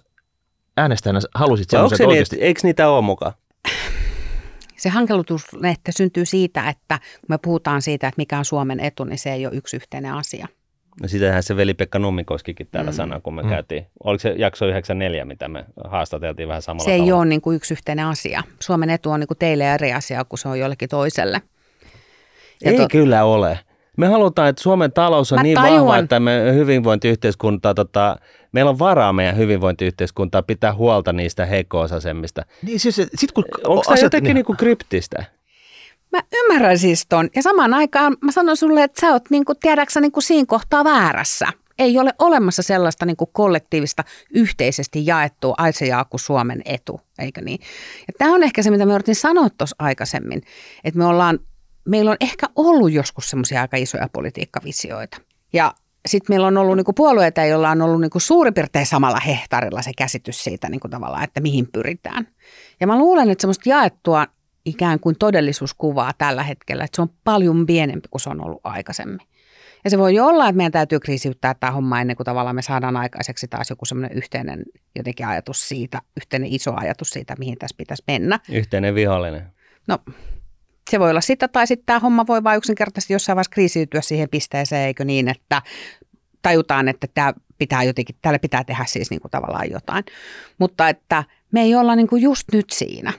[0.78, 2.36] äänestäjänä halusit semmoisen se oikeasti.
[2.36, 3.34] Niin, eikö niitä ole mukaan?
[4.78, 9.20] Se hankalutuslehti syntyy siitä, että kun me puhutaan siitä, että mikä on Suomen etu, niin
[9.20, 10.48] se ei ole yksi yhteinen asia.
[11.02, 12.96] No sitähän se veli-Pekka Nummikoskikin täällä mm.
[12.96, 13.50] sanoi, kun me mm.
[13.50, 13.88] käytiin.
[14.04, 17.18] Oliko se jakso 94, mitä me haastateltiin vähän samalla Se ei tavalla?
[17.18, 18.44] ole niin kuin yksi yhteinen asia.
[18.60, 21.42] Suomen etu on niin kuin teille eri asia kuin se on jollekin toiselle.
[22.64, 22.88] Ja ei to...
[22.92, 23.60] kyllä ole.
[23.98, 25.86] Me halutaan, että Suomen talous on Mä niin tajuan.
[25.86, 28.16] vahva, että me hyvinvointiyhteiskunta, tota,
[28.52, 32.46] meillä on varaa meidän hyvinvointiyhteiskuntaa pitää huolta niistä heikko-osaisemmista.
[32.62, 34.36] Niin siis, sit kun Onko tämä jotenkin niin...
[34.36, 35.24] Niin kuin kryptistä?
[36.14, 37.30] Mä ymmärrän siis ton.
[37.36, 40.46] Ja samaan aikaan mä sanon sulle, että sä oot niin kuin, tiedäksä niin kuin siinä
[40.48, 41.48] kohtaa väärässä.
[41.80, 47.60] Ei ole olemassa sellaista niin kuin kollektiivista yhteisesti jaettua aisejaa kuin Suomen etu, eikö niin?
[48.08, 50.42] Ja tämä on ehkä se, mitä me yritin sanoa tuossa aikaisemmin,
[50.84, 51.40] että me ollaan,
[51.86, 55.18] meillä on ehkä ollut joskus semmoisia aika isoja politiikkavisioita.
[55.54, 55.74] Ja
[56.08, 59.92] sitten meillä on ollut niinku puolueita, joilla on ollut niinku suurin piirtein samalla hehtaarilla se
[59.98, 62.28] käsitys siitä niinku tavallaan, että mihin pyritään.
[62.80, 64.28] Ja mä luulen, että semmoista jaettua
[64.66, 69.28] ikään kuin todellisuuskuvaa tällä hetkellä, että se on paljon pienempi kuin se on ollut aikaisemmin.
[69.84, 72.98] Ja se voi olla, että meidän täytyy kriisiyttää tämä homma ennen kuin tavallaan me saadaan
[72.98, 74.64] aikaiseksi taas joku semmoinen yhteinen
[74.96, 78.40] jotenkin ajatus siitä, yhteinen iso ajatus siitä, mihin tässä pitäisi mennä.
[78.50, 79.54] Yhteinen vihollinen.
[79.88, 80.00] No,
[80.90, 84.30] se voi olla sitä, tai sitten tämä homma voi vain yksinkertaisesti jossain vaiheessa kriisiytyä siihen
[84.30, 85.62] pisteeseen, eikö niin, että
[86.42, 90.04] tajutaan, että tämä pitää jotenkin, tälle pitää tehdä siis niin kuin tavallaan jotain.
[90.58, 93.14] Mutta että me ei olla niin kuin just nyt siinä.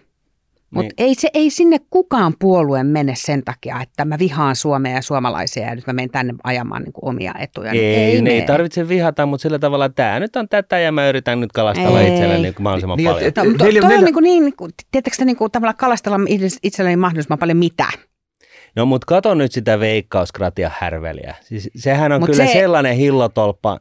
[0.75, 1.09] Mutta niin.
[1.09, 5.67] ei, se, ei sinne kukaan puolue mene sen takia, että mä vihaan Suomea ja suomalaisia
[5.67, 7.73] ja nyt mä menen tänne ajamaan niin kuin omia etuja.
[7.73, 11.41] Ei, ei, ei tarvitse vihata, mutta sillä tavalla, tämä nyt on tätä ja mä yritän
[11.41, 12.09] nyt kalastella ei.
[12.09, 13.29] itselleni niin mahdollisimman niin, paljon.
[13.29, 14.55] Et, et, no, to, toi on niin, kuin niin,
[14.91, 16.19] tietääkö niin kuin, tavallaan kalastella
[16.63, 17.87] itselleni mahdollisimman paljon mitä?
[18.77, 21.35] No mutta kato nyt sitä veikkauskratia härveliä.
[21.41, 22.53] Siis, sehän on Mut kyllä se...
[22.53, 23.81] sellainen hillotolppa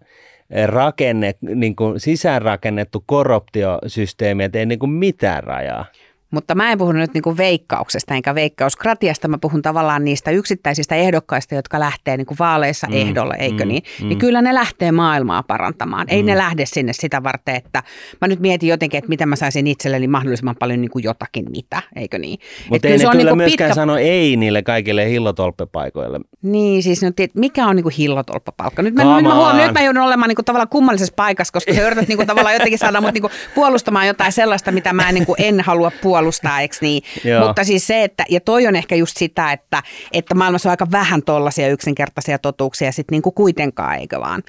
[0.49, 5.85] eh, rakenne, niin kuin sisäänrakennettu korruptiosysteemi, että ei niin kuin mitään rajaa.
[6.33, 10.95] Mutta mä en puhu nyt niin kuin veikkauksesta enkä veikkauskratiasta, mä puhun tavallaan niistä yksittäisistä
[10.95, 13.83] ehdokkaista, jotka lähtee niin kuin vaaleissa mm, ehdolle, eikö mm, niin?
[14.01, 14.07] Mm.
[14.07, 16.07] Niin kyllä ne lähtee maailmaa parantamaan.
[16.09, 16.25] Ei mm.
[16.25, 17.83] ne lähde sinne sitä varten, että
[18.21, 21.81] mä nyt mietin jotenkin, että miten mä saisin itselleni mahdollisimman paljon niin kuin jotakin mitä,
[21.95, 22.39] eikö niin?
[22.69, 23.73] Mutta ei ne kyllä niin myöskään pitkä...
[23.75, 26.19] sano ei niille kaikille hillotolppepaikoille.
[26.41, 28.81] Niin, siis no, tiedät, mikä on niin kuin hillotolppapalkka?
[28.81, 31.73] Nyt mä, nyt mä, huomaan, nyt mä joudun olemaan niin kuin tavallaan kummallisessa paikassa, koska
[31.73, 35.09] sä yrität niin kuin tavallaan jotenkin saada mut niin kuin puolustamaan jotain sellaista, mitä mä
[35.09, 37.03] en, niin kuin en halua puolustaa puolustaa, eikö niin?
[37.45, 40.91] Mutta siis se, että, ja toi on ehkä just sitä, että, että maailmassa on aika
[40.91, 44.43] vähän tollaisia yksinkertaisia totuuksia sitten niin kuin kuitenkaan, eikö vaan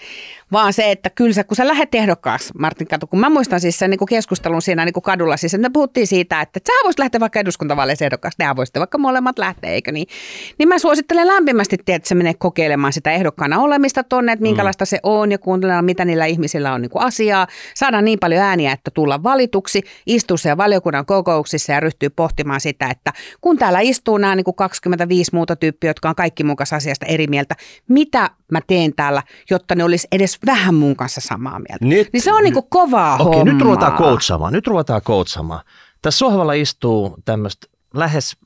[0.54, 3.78] vaan se, että kyllä sä, kun sä lähdet ehdokkaaksi, Martin Katu, kun mä muistan siis
[3.78, 6.72] sen niin kuin keskustelun siinä niin kuin kadulla, siis että me puhuttiin siitä, että sä
[6.84, 10.06] voisit lähteä vaikka eduskuntavaaleissa ehdokkaaksi, nehän voisitte vaikka molemmat lähteä, eikö niin?
[10.58, 14.86] Niin mä suosittelen lämpimästi, että sä menee kokeilemaan sitä ehdokkaana olemista tonne, että minkälaista mm.
[14.86, 18.72] se on ja kuuntelemaan, mitä niillä ihmisillä on niin kuin asiaa, saada niin paljon ääniä,
[18.72, 24.18] että tulla valituksi, istua siellä valiokunnan kokouksissa ja ryhtyy pohtimaan sitä, että kun täällä istuu
[24.18, 27.54] nämä niin kuin 25 muuta tyyppiä, jotka on kaikki kanssa asiasta eri mieltä,
[27.88, 31.84] mitä mä teen täällä, jotta ne olisi edes vähän mun kanssa samaa mieltä.
[31.84, 33.54] Nyt, niin se on niinku kovaa okei, hommaa.
[33.54, 34.52] nyt ruvetaan coachamaan.
[34.52, 35.64] Nyt ruvetaan coachamaan.
[36.02, 38.36] Tässä sohvalla istuu tämmöistä lähes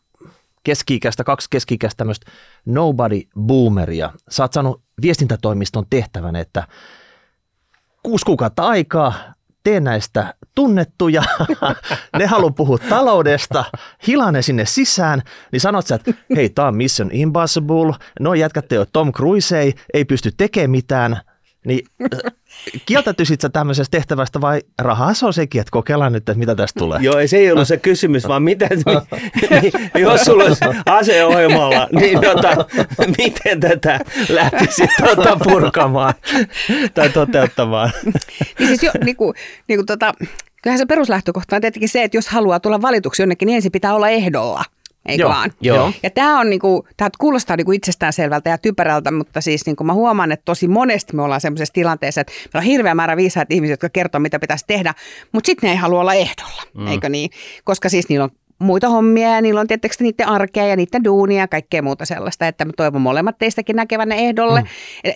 [0.65, 2.31] keski-ikäistä, kaksi keski-ikäistä tämmöistä
[2.67, 4.11] nobody boomeria.
[4.31, 6.67] Sä oot saanut viestintätoimiston tehtävän, että
[8.03, 9.15] kuusi kuukautta aikaa,
[9.65, 11.23] tee näistä tunnettuja,
[12.19, 13.65] ne haluaa puhua taloudesta,
[14.07, 15.23] hilane sinne sisään,
[15.53, 19.75] niin sanot sä, että hei, tämä on Mission Impossible, no jätkätte jo Tom Cruise ei,
[19.95, 21.21] ei pysty tekemään mitään,
[21.65, 21.87] niin
[22.87, 26.79] kieltäytyisit sä tämmöisestä tehtävästä vai rahaa se on sekin, että kokeillaan nyt, että mitä tästä
[26.79, 26.99] tulee?
[27.03, 28.69] Joo, ei se ei ollut se kysymys, vaan mitä,
[29.99, 32.57] jos sulla olisi aseohjelmalla, niin tota,
[33.19, 36.15] miten tätä lähtisi tota purkamaan
[36.95, 37.91] tai toteuttamaan?
[38.59, 39.35] niin siis jo, niin kuin,
[39.69, 40.13] niin kuin tota,
[40.63, 43.95] kyllähän se peruslähtökohta on tietenkin se, että jos haluaa tulla valituksi jonnekin, niin ensin pitää
[43.95, 44.65] olla ehdolla
[45.09, 45.53] eikö joo, vaan?
[45.61, 45.93] Joo.
[46.03, 50.33] Ja tämä on niinku, tämä kuulostaa niinku itsestäänselvältä ja typerältä, mutta siis niinku mä huomaan,
[50.33, 53.89] että tosi monesti me ollaan sellaisessa tilanteessa, että meillä on hirveä määrä viisaita ihmisiä, jotka
[53.89, 54.95] kertoo, mitä pitäisi tehdä,
[55.33, 56.87] mutta sitten ne ei halua olla ehdolla, mm.
[56.87, 57.31] eikö niin?
[57.65, 61.41] Koska siis niillä on muita hommia ja niillä on tietysti niiden arkea ja niiden duunia
[61.41, 64.67] ja kaikkea muuta sellaista, että mä toivon molemmat teistäkin näkevänne ehdolle, mm.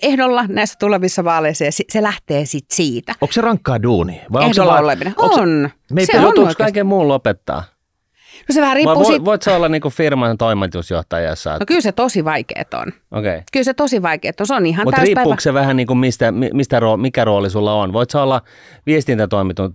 [0.02, 3.14] ehdolla näissä tulevissa vaaleissa ja se lähtee sit siitä.
[3.20, 4.20] Onko se rankkaa duuni?
[4.32, 5.14] Vai ehdolla oleminen.
[5.16, 5.70] On.
[6.00, 6.54] Se, se on.
[6.58, 7.64] kaiken muun lopettaa?
[8.48, 9.24] No se vähän riippuu Vai siitä.
[9.24, 11.28] Voit sä olla niinku firman toimitusjohtaja?
[11.28, 12.92] Jos No kyllä se tosi vaikeet on.
[13.10, 13.42] Okay.
[13.52, 14.46] Kyllä se tosi vaikeet on.
[14.46, 17.92] Se on ihan Mutta riippuuko se vähän niinku mistä, mistä rooli, mikä rooli sulla on?
[17.92, 18.42] Voit sä olla
[18.86, 19.74] viestintätoimiston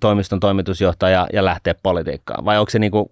[0.00, 2.44] toimiston toimitusjohtaja ja lähteä politiikkaan?
[2.44, 3.08] Vai onko se niinku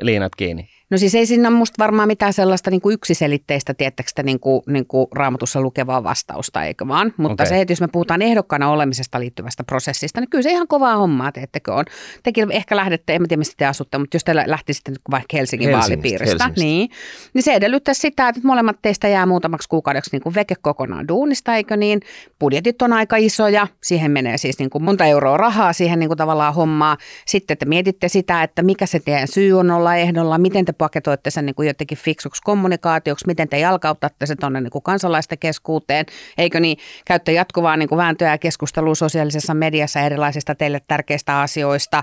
[0.00, 0.68] liinat kiinni?
[0.90, 4.62] No siis ei siinä ole musta varmaan mitään sellaista niin kuin yksiselitteistä, tiettäkö niin kuin,
[4.66, 7.14] niin kuin raamatussa lukevaa vastausta, eikö vaan?
[7.16, 7.46] Mutta okay.
[7.46, 11.32] se, että jos me puhutaan ehdokkaana olemisesta liittyvästä prosessista, niin kyllä se ihan kovaa hommaa,
[11.32, 11.84] teettekö on.
[12.22, 15.90] Tekin ehkä lähdette, en tiedä mistä te asutte, mutta jos te lähtisitte vaikka Helsingin Helsingistä,
[15.90, 16.64] vaalipiiristä, Helsingistä.
[16.64, 16.90] Niin,
[17.34, 21.54] niin se edellyttää sitä, että molemmat teistä jää muutamaksi kuukaudeksi niin kuin veke kokonaan duunista,
[21.54, 22.00] eikö niin?
[22.40, 26.18] Budjetit on aika isoja, siihen menee siis niin kuin monta euroa rahaa siihen niin kuin
[26.18, 26.96] tavallaan hommaa.
[27.26, 31.30] Sitten te mietitte sitä, että mikä se teidän syy on olla ehdolla, miten te paketoitte
[31.30, 36.06] sen niin kuin jotenkin fiksuksi kommunikaatioksi, miten te jalkautatte se tuonne niin kansalaisten keskuuteen,
[36.38, 42.02] eikö niin, käytte jatkuvaa niin kuin vääntöä ja keskustelua sosiaalisessa mediassa erilaisista teille tärkeistä asioista,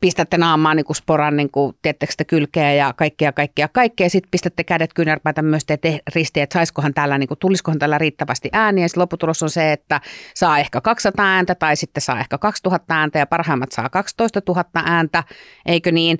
[0.00, 1.94] pistätte naamaan niin kuin sporan niin kuin, te,
[2.26, 4.08] kylkeä ja kaikkea, kaikkea, kaikkea.
[4.08, 8.48] Sitten pistätte kädet kyynärpäitä myös teette ristiä, että saisikohan täällä, niin kuin, tulisikohan täällä riittävästi
[8.52, 8.88] ääniä.
[8.88, 10.00] Sitten lopputulos on se, että
[10.34, 14.64] saa ehkä 200 ääntä tai sitten saa ehkä 2000 ääntä ja parhaimmat saa 12 000
[14.74, 15.24] ääntä,
[15.66, 16.18] eikö niin?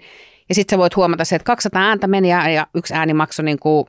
[0.48, 3.44] Ja sitten sä voit huomata se, että 200 ääntä meni ja, ja yksi ääni maksoi
[3.44, 3.86] niin kuin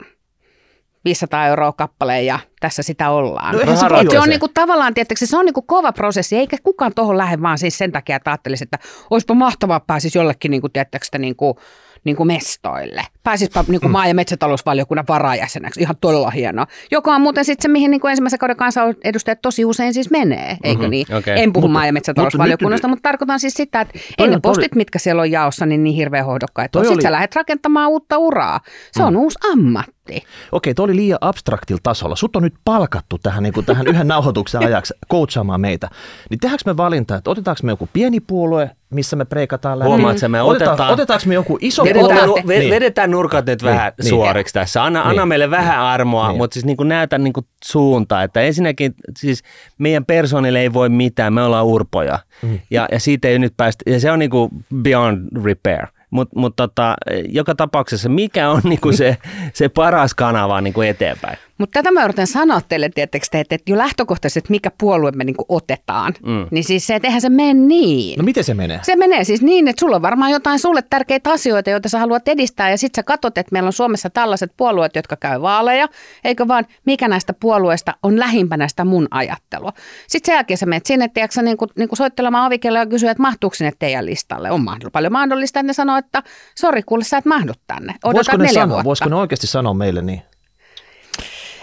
[1.05, 3.55] 500 euroa kappaleen ja tässä sitä ollaan.
[3.55, 6.91] No, se, se, se on niinku, tavallaan, tietysti, se on niinku kova prosessi, eikä kukaan
[6.95, 8.79] tuohon lähde vaan siis sen takia, että ajattelisi, että
[9.09, 11.59] olisipa mahtavaa pääsisi jollekin niinku, tietysti, niinku,
[12.05, 13.01] niin kuin mestoille.
[13.23, 15.81] Pääsisipä niin kuin maa- ja metsätalousvaliokunnan varajäseneksi.
[15.81, 16.67] Ihan todella hienoa.
[16.91, 20.57] Joka on muuten sitten se, mihin niin kuin ensimmäisen kauden kansanedustajat tosi usein siis menee,
[20.63, 21.15] eikö mm-hmm, niin?
[21.15, 21.33] Okay.
[21.37, 24.71] En puhu mutta, maa- ja metsätalousvaliokunnasta, mutta, mutta tarkoitan siis sitä, että ei ne postit,
[24.71, 26.79] toi, mitkä siellä on jaossa, niin niin hirveän hohdokkaita.
[26.79, 27.01] Sitten oli...
[27.01, 28.59] sä lähdet rakentamaan uutta uraa.
[28.91, 29.19] Se on mm.
[29.19, 30.29] uusi ammatti minuuttia.
[30.51, 32.15] Okei, tuo oli liian abstraktilla tasolla.
[32.15, 35.89] Sut on nyt palkattu tähän, niin kuin tähän yhden nauhoituksen ajaksi coachaamaan meitä.
[36.29, 39.87] Niin tehdäänkö me valinta, että otetaanko me joku pieni puolue, missä me preikataan läpi?
[39.89, 42.25] Huomaat me otetaan, otetaan- otetaanko me joku iso Vedetään, puolue?
[42.41, 42.71] nu- ve- Niin.
[42.71, 44.09] vedetään nurkat nyt vähän niin.
[44.09, 44.83] suoriksi tässä.
[44.83, 45.27] Anna, anna Niin.
[45.27, 46.37] meille vähän armoa, Niin.
[46.37, 48.23] mutta siis niin kuin näytä niin kuin suuntaa.
[48.23, 49.43] Että ensinnäkin siis
[49.77, 52.19] meidän persoonille ei voi mitään, me ollaan urpoja.
[52.41, 52.59] Mm.
[52.71, 55.87] Ja, ja siitä ei nyt päästä, ja se on niin kuin beyond repair.
[56.15, 56.95] Mutta mut tota,
[57.29, 59.17] joka tapauksessa, mikä on niin kuin se,
[59.53, 61.37] se paras kanava niin kuin eteenpäin?
[61.57, 65.23] Mutta tätä mä yritän sanoa teille, tiettekö te, että jo lähtökohtaisesti, että mikä puolue me
[65.23, 66.47] niinku otetaan, mm.
[66.51, 68.17] niin siis se, että eihän se mene niin.
[68.17, 68.79] No miten se menee?
[68.83, 72.27] Se menee siis niin, että sulla on varmaan jotain sulle tärkeitä asioita, joita sä haluat
[72.27, 75.87] edistää ja sitten sä katsot, että meillä on Suomessa tällaiset puolueet, jotka käy vaaleja,
[76.23, 79.73] eikö vaan mikä näistä puolueista on lähimpänä sitä mun ajattelua.
[80.07, 83.11] Sitten sen jälkeen sä menet sinne, tiedätkö, niin kuin, niin kuin soittelemaan ovikelle ja kysyä,
[83.11, 84.51] että mahtuuko sinne teidän listalle.
[84.51, 86.23] On mahdoll- paljon mahdollista, että ne sanoo, että
[86.55, 87.95] sori kuule, sä et mahdu tänne.
[88.13, 90.21] Voisiko ne, sanoa, voisiko ne oikeasti sanoa meille niin?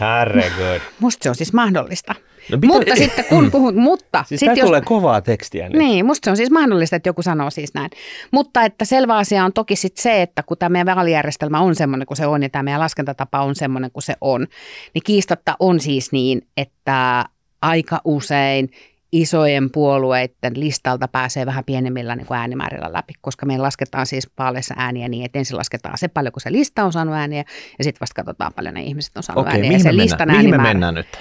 [0.01, 0.81] Herregud.
[1.01, 2.15] Musta se on siis mahdollista.
[2.51, 5.79] No miten- mutta sitten kun puhut, mutta Siis sit jos, tulee kovaa tekstiä nyt.
[5.79, 7.91] Niin, musta se on siis mahdollista, että joku sanoo siis näin.
[8.31, 12.07] Mutta että selvä asia on toki sit se, että kun tämä meidän vaalijärjestelmä on semmoinen
[12.07, 14.47] kuin se on ja tämä meidän laskentatapa on semmoinen kuin se on,
[14.95, 17.25] niin kiistatta on siis niin, että
[17.63, 18.71] aika usein
[19.13, 24.75] isojen puolueiden listalta pääsee vähän pienemmillä niin kuin äänimäärillä läpi, koska me lasketaan siis vaaleissa
[24.79, 27.45] ääniä niin, että ensin lasketaan se paljon, kun se lista on saanut ääniä,
[27.79, 29.71] ja sitten vasta katsotaan paljon ne ihmiset on saanut Okei, ääniä.
[29.71, 30.05] mihin, ja me se mennään?
[30.05, 31.07] listan mihin me mennään nyt?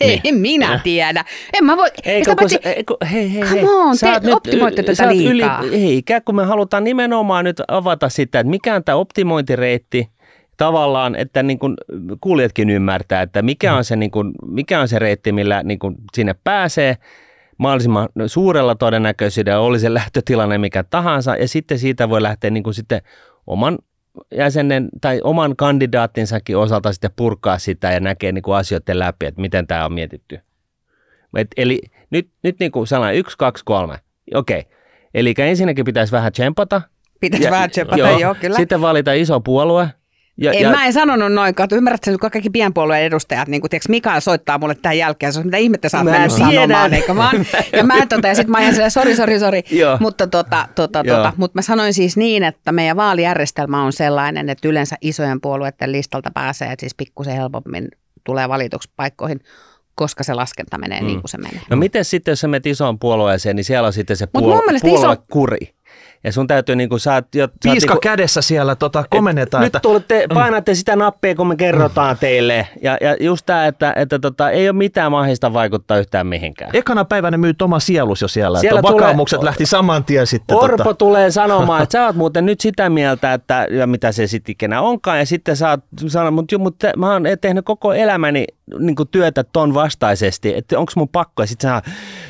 [0.00, 1.24] Ei minä tiedä.
[1.52, 1.88] En mä voi.
[2.04, 5.62] Ei, kun, paitsi- se, ei, kun, hei, hei, Come on, te nyt- optimoitte tätä liikaa.
[5.72, 10.08] ei, ikään kuin me halutaan nimenomaan nyt avata sitä, että mikä on tämä optimointireitti
[10.60, 11.74] tavallaan, että niin kuin
[12.20, 15.94] kuulijatkin ymmärtää, että mikä on se, niin kuin, mikä on se reitti, millä niin kuin
[16.14, 16.96] sinne pääsee
[17.58, 22.74] mahdollisimman suurella todennäköisyydellä, oli se lähtötilanne mikä tahansa, ja sitten siitä voi lähteä niin kuin
[22.74, 23.02] sitten
[23.46, 23.78] oman
[24.34, 29.40] jäsenen tai oman kandidaattinsakin osalta sitten purkaa sitä ja näkee niin kuin asioiden läpi, että
[29.40, 30.40] miten tämä on mietitty.
[31.36, 31.80] Et, eli
[32.10, 33.98] nyt, nyt niin kuin sellainen yksi, kaksi, kolme.
[34.34, 34.64] Okei.
[35.14, 36.82] Eli ensinnäkin pitäisi vähän tsempata.
[37.20, 38.56] Pitäisi Ja- vähän tsempata, joo, joo kyllä.
[38.56, 39.99] Sitten valita iso puolue.
[40.40, 43.70] Ja, en, Mä en sanonut noin, kato, ymmärrät sen, kun kaikki pienpuolueen edustajat, niin kuin
[43.70, 46.94] tiiäks, Mikael soittaa mulle tähän jälkeen, se on mitä ihmettä sä oot Mä mennyt sanomaan,
[46.94, 47.36] eikö vaan?
[47.72, 49.62] Ja mä tota, ja sit mä ajan silleen, sori, sori, sori,
[50.00, 54.68] mutta tota, tota, tota, mutta mä sanoin siis niin, että meidän vaalijärjestelmä on sellainen, että
[54.68, 57.88] yleensä isojen puolueiden listalta pääsee, että siis pikkusen helpommin
[58.24, 59.40] tulee valituksi paikkoihin,
[59.94, 61.60] koska se laskenta menee niin kuin se menee.
[61.70, 64.64] No miten sitten, jos sä menet isoon puolueeseen, niin siellä on sitten se Mut puol-
[64.66, 65.74] mielestä iso- puoluekuri.
[66.24, 69.04] Ja sun täytyy niin kuin, sä oot, jo, sä oot Piiska niinku- kädessä siellä tota,
[69.10, 69.60] komennetaan.
[69.62, 72.68] Nyt että, tulette, painatte sitä nappia, kun me kerrotaan teille.
[72.82, 76.70] Ja, ja just tämä, että, että tota, ei ole mitään mahdollista vaikuttaa yhtään mihinkään.
[76.74, 78.60] Ekana päivänä myyt oma sielus jo siellä.
[78.60, 80.56] Siellä että tulee- vakaumukset lähti saman tien sitten.
[80.56, 84.26] Orpo tota, tulee sanomaan, että sä oot muuten nyt sitä mieltä, että ja mitä se
[84.26, 85.18] sitten ikinä onkaan.
[85.18, 88.44] Ja sitten sä oot sanonut, mutta, mutta mä oon tehnyt koko elämäni
[88.78, 91.42] niin työtä ton vastaisesti, että onko mun pakko.
[91.42, 91.82] Ja sitten sä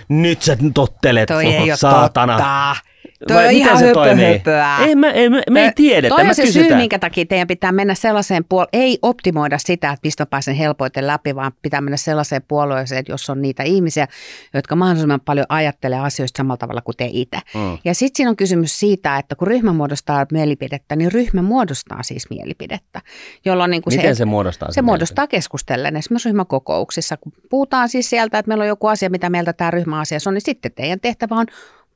[0.09, 2.32] nyt sä tottelet, Toi ei ole saatana.
[2.32, 2.89] totta.
[3.29, 4.33] Toi Vai on miten ihan se höpö, toimii?
[4.33, 4.77] höpöä.
[4.87, 7.73] Ei, me, ei, me, me ei tiedetä, Toi on se syy, minkä takia teidän pitää
[7.73, 11.97] mennä sellaiseen puol- ei optimoida sitä, että mistä mä pääsen helpoiten läpi, vaan pitää mennä
[11.97, 14.09] sellaiseen puolueeseen, jos on niitä ihmisiä,
[14.55, 17.39] jotka mahdollisimman paljon ajattelee asioista samalla tavalla kuin te itse.
[17.55, 17.79] Mm.
[17.85, 22.31] Ja sitten siinä on kysymys siitä, että kun ryhmä muodostaa mielipidettä, niin ryhmä muodostaa siis
[22.31, 23.01] mielipidettä,
[23.45, 24.68] jolloin niin kuin Miten se muodostaa?
[24.68, 27.16] se sen muodostaa keskustellen esimerkiksi ryhmäkokouksissa.
[27.16, 30.43] Kun puhutaan siis sieltä, että meillä on joku asia, mitä mieltä tämä ryhmäasiassa on, niin
[30.45, 31.47] sitten teidän tehtävä on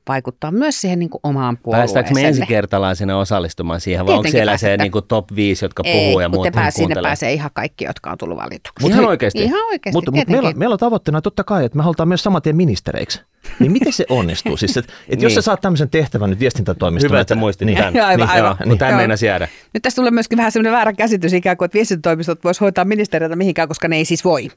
[0.07, 1.85] vaikuttaa myös siihen niin kuin omaan puolueeseen.
[1.85, 5.93] Päästäänkö me ensikertalaisena osallistumaan siihen, vai onko siellä se niin kuin top 5, jotka Ei,
[5.93, 8.81] puhuu ja kun muut te pääs, sinne pääsee ihan kaikki, jotka on tullut valituksi.
[8.81, 9.43] Mut Ihan oikeasti?
[9.43, 10.43] Ihan oikeasti, Mutta mut tietenkin.
[10.43, 13.21] meillä, meillä on tavoitteena totta kai, että me halutaan myös saman tien ministereiksi.
[13.59, 14.57] Niin miten se onnistuu?
[14.57, 15.35] Siis, että et jos Niin.
[15.35, 17.11] sä saat tämmöisen tehtävän nyt viestintätoimistoon.
[17.11, 18.05] Hyvä, että sä muistit niin, tämän.
[18.05, 18.57] Aivan, aivan.
[18.59, 18.97] Joo, mutta tämä Joo.
[18.97, 19.47] meinasi jäädä.
[19.73, 23.35] Nyt tässä tulee myöskin vähän semmoinen väärä käsitys ikään kuin, että viestintätoimistot voisi hoitaa ministeriötä
[23.35, 24.49] mihinkään, koska ne ei siis voi.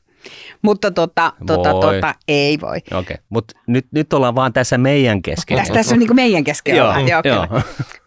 [0.62, 1.94] Mutta tota, tota, Voi.
[1.94, 2.76] tota, ei voi.
[2.76, 3.16] Okei, okay.
[3.28, 5.60] mutta nyt, nyt ollaan vaan tässä meidän keskellä.
[5.60, 7.08] Tässä, tässä on niin kuin meidän kesken Joo, ollaan.
[7.08, 7.46] Joo, joo.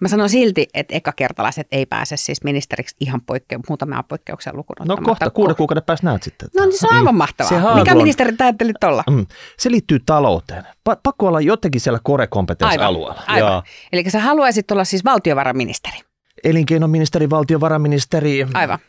[0.02, 4.98] Mä sanon silti, että ekakertalaiset ei pääse siis ministeriksi ihan poikke, muutamia poikkeuksia lukuun No
[4.98, 6.46] kohta kuuden kuukauden päästä näet sitten.
[6.46, 7.50] että- No niin se on aivan mahtavaa.
[7.74, 9.04] Se Mikä ministeri ajattelit olla?
[9.10, 9.26] Mm.
[9.60, 10.64] Se liittyy talouteen.
[10.90, 13.24] Pa- pakko olla jotenkin siellä core-kompetenssialueella.
[13.28, 13.52] Aivan.
[13.52, 13.64] Joo.
[13.94, 15.98] Eli sä haluaisit olla siis valtiovarainministeri.
[16.44, 18.80] Elinkeinoministeri, valtiovarainministeri, Aivan.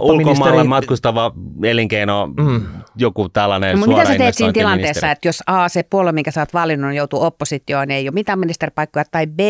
[0.00, 1.32] Ulkomailla matkustava
[1.62, 2.62] elinkeino Mm.
[2.96, 6.30] joku tällainen No, suora mitä sä teet siinä tilanteessa, että jos A, se puolue, minkä
[6.30, 9.40] sä oot valinnut, joutuu oppositioon, niin ei ole mitään ministeripaikkoja, tai B,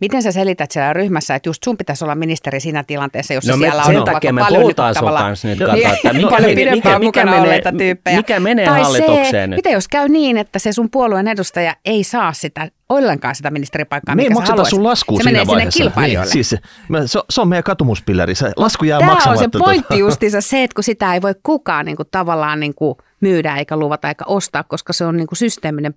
[0.00, 3.56] miten sä selität siellä ryhmässä, että just sun pitäisi olla ministeri siinä tilanteessa, jossa No
[3.56, 6.12] me, siellä on sen takia me paljon puhutaan niin sun kanssa nyt, Niin, katsoa, että
[6.12, 8.16] mikä, paljon mikä, pidempään mikä, mukana menee, tyyppejä.
[8.16, 9.56] mikä menee tai hallitukseen se, nyt.
[9.56, 14.14] mitä jos käy niin, että se sun puolueen edustaja ei saa sitä ollenkaan sitä ministeripaikkaa,
[14.14, 15.78] Me ei makseta sun laskua se siinä menee sinne vaiheessa.
[15.82, 16.24] kilpailijoille.
[16.34, 16.60] Niin, siis,
[17.06, 18.34] se, se on meidän katumuspilleri.
[18.34, 19.44] Se lasku jää Tämä on maksamatta.
[19.44, 19.64] se tota.
[19.64, 23.56] pointti justiinsa se, että kun sitä ei voi kukaan niin kuin, tavallaan niin kuin, myydä
[23.56, 25.94] eikä luvata eikä ostaa, koska se on niin kuin, systeeminen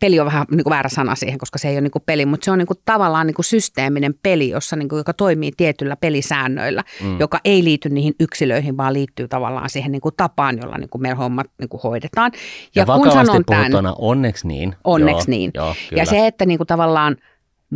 [0.00, 2.26] peli on vähän niin kuin väärä sana siihen, koska se ei ole niin kuin peli,
[2.26, 5.52] mutta se on niin kuin, tavallaan niin kuin systeeminen peli, jossa, niin kuin, joka toimii
[5.56, 7.20] tietyllä pelisäännöillä, mm.
[7.20, 11.02] joka ei liity niihin yksilöihin, vaan liittyy tavallaan siihen niin kuin, tapaan, jolla niin kuin,
[11.02, 12.32] meidän hommat niin kuin, hoidetaan.
[12.74, 14.76] Ja, ja kun sanon tämän, onneksi niin.
[14.84, 15.50] Onneksi joo, niin.
[15.54, 16.02] Joo, kyllä.
[16.02, 17.16] ja se, että niin kuin tavallaan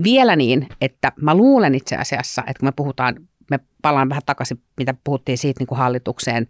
[0.02, 3.16] vielä niin, että mä luulen itse asiassa, että kun me puhutaan,
[3.51, 6.46] me palaan vähän takaisin, mitä puhuttiin siitä niin kuin hallitukseen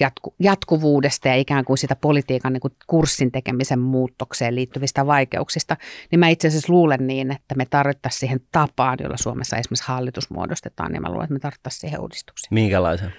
[0.00, 5.76] jatku, jatkuvuudesta ja ikään kuin sitä politiikan niin kuin kurssin tekemisen muutokseen liittyvistä vaikeuksista,
[6.10, 10.30] niin mä itse asiassa luulen niin, että me tarvittaisiin siihen tapaan, jolla Suomessa esimerkiksi hallitus
[10.30, 12.48] muodostetaan, niin mä luulen, että me tarvittaisiin siihen uudistuksia.
[12.50, 13.12] Minkälaisen?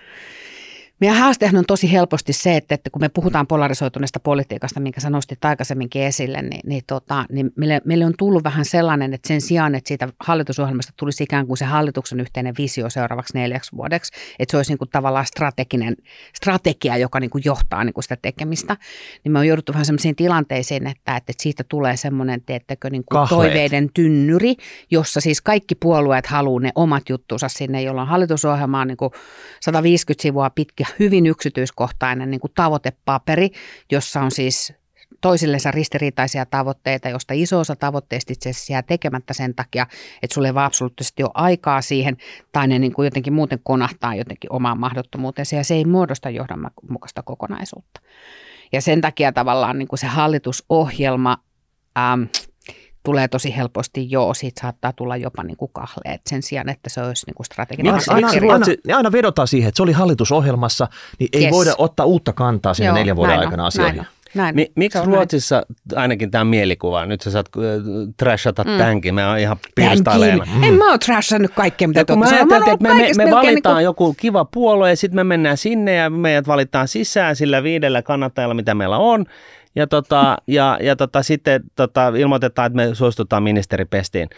[1.02, 5.10] Meidän haastehan on tosi helposti se, että, että kun me puhutaan polarisoituneesta politiikasta, minkä sä
[5.10, 9.42] nostit aikaisemminkin esille, niin, niin, tota, niin meille, meille on tullut vähän sellainen, että sen
[9.42, 14.52] sijaan, että siitä hallitusohjelmasta tulisi ikään kuin se hallituksen yhteinen visio seuraavaksi neljäksi vuodeksi, että
[14.52, 15.96] se olisi niin kuin tavallaan strateginen
[16.36, 18.78] strategia, joka niin kuin johtaa niin kuin sitä tekemistä,
[19.24, 23.16] niin me on jouduttu vähän sellaisiin tilanteisiin, että, että siitä tulee semmoinen, teettekö, niin kuin
[23.16, 23.30] Kahleet.
[23.30, 24.56] toiveiden tynnyri,
[24.92, 29.12] jossa siis kaikki puolueet haluaa ne omat juttunsa sinne, jolla on hallitusohjelma on niin kuin
[29.62, 33.50] 150 sivua pitkä, hyvin yksityiskohtainen niin kuin tavoitepaperi,
[33.92, 34.74] jossa on siis
[35.22, 39.88] toisillensa ristiriitaisia tavoitteita, josta iso osa tavoitteista itse asiassa jää tekemättä sen takia,
[40.24, 42.18] että sulle ei vaan absoluuttisesti ole aikaa siihen,
[42.52, 47.24] tai ne niin kuin jotenkin muuten konahtaa jotenkin omaan mahdottomuutensa, ja se ei muodosta johdonmukaista
[47.24, 48.02] kokonaisuutta.
[48.72, 51.38] Ja sen takia tavallaan niin kuin se hallitusohjelma
[51.98, 52.28] äm,
[53.04, 57.02] tulee tosi helposti joo, siitä saattaa tulla jopa niin kuin kahleet sen sijaan, että se
[57.02, 60.88] olisi niin kuin strateginen Aina, aina, aina, niin aina vedotaan siihen, että se oli hallitusohjelmassa,
[61.20, 61.52] niin ei Yes.
[61.52, 64.00] voida ottaa uutta kantaa sinne Joo, neljän vuoden näin aikana näin asioihin.
[64.00, 64.56] on, näin.
[64.56, 65.16] Mi- miksi on näin.
[65.16, 65.64] Ruotsissa
[65.96, 67.64] ainakin tämä mielikuva, nyt sä saat äh,
[68.18, 68.78] trashata Mm.
[68.78, 69.92] tämänkin, mä oon ihan Tämänkin.
[69.96, 70.46] pirstaileena.
[70.64, 72.32] En mä ole trashannut kaikkea, mitä sanoneet.
[72.34, 75.24] ajateltiin, että me, oon me, me melkein valitaan niinku- joku kiva puolue ja sitten me
[75.24, 79.26] mennään sinne ja meidät valitaan sisään sillä viidellä kannattajalla, mitä meillä on.
[79.76, 84.30] Ja, tota, ja, ja tota, sitten tota, ilmoitetaan, että me suostutaan ministeripestiin.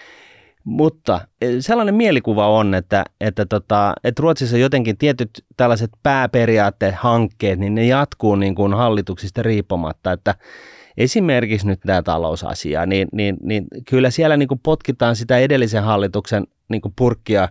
[0.64, 7.76] Mutta eh, sellainen mielikuva on, että, että, tota, että Ruotsissa jotenkin tietyt tällaiset pääperiaattehankkeet, niin
[7.76, 10.36] ne jatkuu niin kuin hallituksista riippumatta, että
[10.98, 16.48] esimerkiksi nyt tämä talousasia, niin, niin, niin kyllä siellä niin kuin potkitaan sitä edellisen hallituksen
[16.70, 17.50] niin kuin purkkia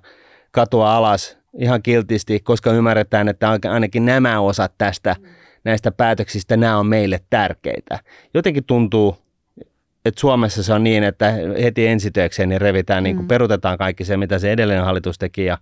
[0.51, 5.16] katua alas ihan kiltisti, koska ymmärretään, että ainakin nämä osat tästä,
[5.64, 7.98] näistä päätöksistä, nämä on meille tärkeitä.
[8.34, 9.16] Jotenkin tuntuu,
[10.04, 11.32] että Suomessa se on niin, että
[11.62, 13.28] heti ensitöikseen niin revitään, niin kuin Mm.
[13.28, 15.58] perutetaan kaikki se, mitä se edellinen hallitus teki ja,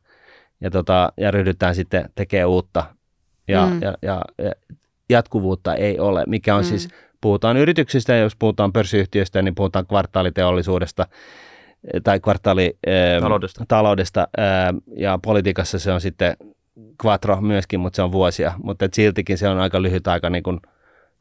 [0.61, 2.85] ja, tota, ja ryhdytään sitten tekemään uutta.
[3.49, 3.83] Ja, Mm.
[3.83, 4.53] ja, ja, ja
[5.11, 6.69] jatkuvuutta ei ole, mikä on Mm.
[6.69, 6.89] siis,
[7.21, 11.07] puhutaan yrityksistä, jos puhutaan pörssiyhtiöistä, niin puhutaan kvartaaliteollisuudesta
[11.95, 13.65] eh, tai kvartaali eh, Taloudesta.
[13.69, 16.37] taloudesta eh, ja politiikassa se on sitten
[17.05, 20.43] quattro myöskin, mutta se on vuosia, mutta et siltikin se on aika lyhyt aika niin
[20.43, 20.61] kuin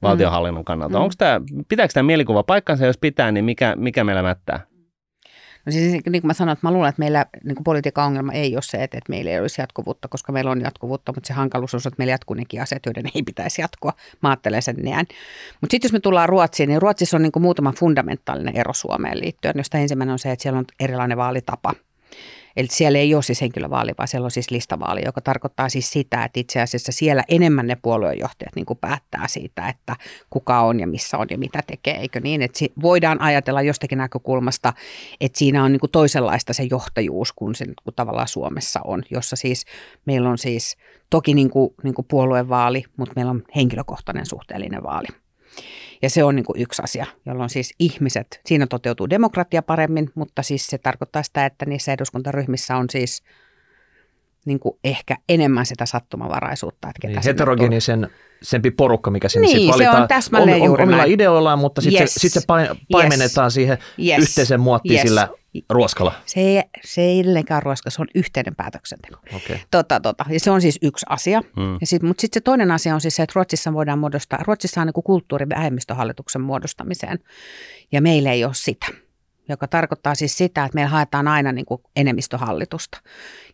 [0.02, 0.98] valtionhallinnon kannalta.
[0.98, 1.04] Mm.
[1.04, 4.70] Onko tämä, pitääkö tämä mielikuva paikkansa, jos pitää, niin mikä, mikä meillä mättää?
[5.66, 8.32] No siis niin kuin mä sanoin, että mä luulen, että meillä niin kuin politiikan ongelma
[8.32, 11.34] ei ole se, että, että meillä ei olisi jatkuvuutta, koska meillä on jatkuvuutta, mutta se
[11.34, 13.94] hankaluus on, että meillä jatkuu nekin asiat, joiden ei pitäisi jatkua.
[14.22, 15.08] Mä ajattelen sen näin.
[15.62, 19.20] Mutta sitten jos me tullaan Ruotsiin, niin Ruotsissa on niin kuin muutama fundamentaalinen ero Suomeen
[19.20, 21.74] liittyen, josta ensimmäinen on se, että siellä on erilainen vaalitapa.
[22.58, 26.24] Eli siellä ei ole siis henkilövaali, vaan siellä on siis listavaali, joka tarkoittaa siis sitä,
[26.24, 29.96] että itse asiassa siellä enemmän ne puoluejohtajat niin kuin päättää siitä, että
[30.30, 32.42] kuka on ja missä on ja mitä tekee, eikö niin?
[32.42, 34.74] Että voidaan ajatella jostakin näkökulmasta,
[35.22, 39.04] että siinä on niin kuin toisenlaista se johtajuus kuin se niin kuin tavallaan Suomessa on,
[39.12, 39.66] jossa siis
[40.06, 40.78] meillä on siis
[41.10, 45.08] toki niin kuin, niin kuin puoluevaali, mutta meillä on henkilökohtainen suhteellinen vaali.
[46.02, 50.44] Ja se on niin kuin yksi asia, jolloin siis ihmiset, siinä toteutuu demokratia paremmin, mutta
[50.44, 53.24] siis se tarkoittaa sitä, että niissä eduskuntaryhmissä on siis
[54.46, 56.88] niin kuin ehkä enemmän sitä sattumavaraisuutta.
[56.90, 58.08] Että ketä Niin, heterogenisen
[58.42, 61.12] sempi porukka, mikä sinne Niin, sit se valitaan on täsmälleen om- juuri omilla näin.
[61.12, 62.14] ideoillaan, mutta sitten Yes.
[62.14, 64.20] se, sit se pa- paimennetaan siihen Yes.
[64.20, 65.02] yhteiseen muottiin Yes.
[65.02, 65.28] sillä
[65.70, 66.14] ruoskalla.
[66.26, 69.20] Se ei, se ei edelleenkään ruoska, se on yhteinen päätöksenteko.
[69.36, 69.58] Okay.
[69.72, 70.26] Tota, tota.
[70.30, 71.42] Ja se on siis yksi asia.
[71.82, 74.82] Ja sit, mutta sitten se toinen asia on siis se, että Ruotsissa voidaan muodostaa, Ruotsissa
[74.82, 77.20] on niin kulttuurivähemmistöhallituksen muodostamiseen,
[77.92, 78.86] ja meillä ei ole sitä.
[79.50, 83.02] joka tarkoittaa siis sitä, että meillä haetaan aina niin kuin enemmistöhallitusta.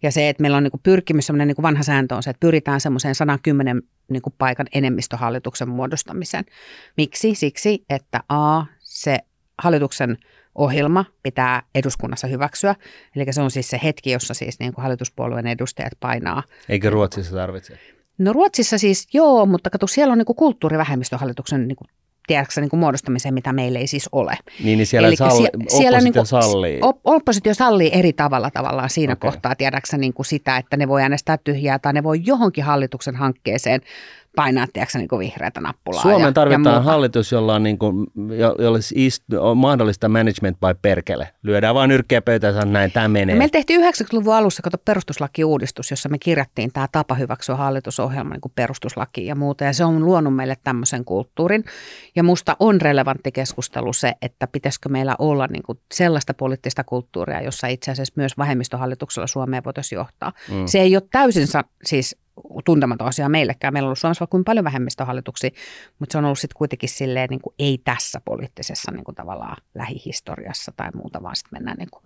[0.04, 2.30] Ja se, että meillä on niin kuin pyrkimys, semmoinen niin kuin vanha sääntö on se,
[2.30, 6.46] että pyritään semmoiseen 110 niin kuin paikan enemmistöhallituksen muodostamiseen.
[6.98, 7.36] Miksi?
[7.36, 9.20] Siksi, että A, se
[9.62, 10.18] hallituksen
[10.56, 12.76] ohjelma pitää eduskunnassa hyväksyä.
[13.16, 16.44] Eli se on siis se hetki, jossa siis niin kuin hallituspuolueen edustajat painaa.
[16.70, 17.78] Eikö Ruotsissa tarvitse?
[18.18, 21.88] No Ruotsissa siis joo, mutta kato, siellä on niin kuin kulttuurivähemmistöhallituksen niin kuin
[22.28, 24.38] tiedätkö, niin kuin muodostamiseen, mitä meillä ei siis ole.
[24.64, 26.80] Niin, niin siellä, Elikkä salli, sie- siellä oppositio niin kuin, sallii.
[26.82, 29.32] op- oppositio sallii eri tavalla tavallaan siinä okay.
[29.32, 33.16] kohtaa, tiedäksä niin kuin sitä, että ne voi äänestää tyhjää tai ne voi johonkin hallituksen
[33.16, 33.82] hankkeeseen
[34.36, 36.02] painaa, tiedäksä, niin kuin vihreätä nappulaa.
[36.02, 36.92] Suomeen ja, tarvitaan ja muuta.
[36.92, 38.08] hallitus, jolla on, niin kuin,
[38.38, 41.30] jo- jolle ist, on mahdollista management by perkele.
[41.44, 43.36] Lyödään vain nyrkkeä pöytään ja näin tämä menee.
[43.36, 48.42] No meillä tehtiin 90-luvun alussa kato perustuslakiuudistus, jossa me kirjattiin tämä tapa hyväksyä hallitusohjelma niin
[48.42, 49.64] kuin perustuslaki ja muuta.
[49.64, 51.64] Ja se on luonut meille tämmöisen kulttuurin.
[52.16, 57.42] Ja musta on relevantti keskustelu se, että pitäisikö meillä olla niin kuin sellaista poliittista kulttuuria,
[57.42, 60.32] jossa itse asiassa myös vähemmistöhallituksella Suomea voitaisiin johtaa.
[60.52, 60.66] Mm.
[60.66, 61.48] Se ei ole täysin
[61.84, 62.18] siis
[62.66, 63.74] tuntematon asia meillekään.
[63.74, 65.50] Meillä on ollut Suomessa vaikka kuinka paljon vähemmistöhallituksia,
[66.00, 69.58] mutta se on ollut sitten kuitenkin silleen niin kuin ei tässä poliittisessa niin kuin tavallaan
[69.76, 72.04] lähihistoriassa tai muuta, vaan sitten mennään niin kuin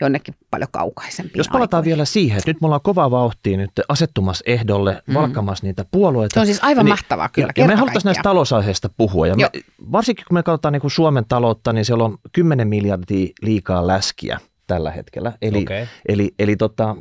[0.00, 1.96] jonnekin paljon kaukaisempiin Jos palataan aikoihin.
[1.96, 5.14] vielä siihen, että nyt me ollaan kovaa vauhtia nyt asettumassa ehdolle, mm.
[5.14, 6.34] valkkamassa niitä puolueita.
[6.34, 9.26] Se on siis aivan mahtavaa kyllä, Ja, ja me haluttaisiin näistä talousaiheista puhua.
[9.26, 9.50] Ja me,
[9.92, 14.40] varsinkin kun me katsotaan niin kuin Suomen taloutta, niin siellä on 10 miljardia liikaa läskiä
[14.66, 15.32] tällä hetkellä.
[15.42, 15.86] Eli, Okei.
[16.08, 16.96] eli, eli tota,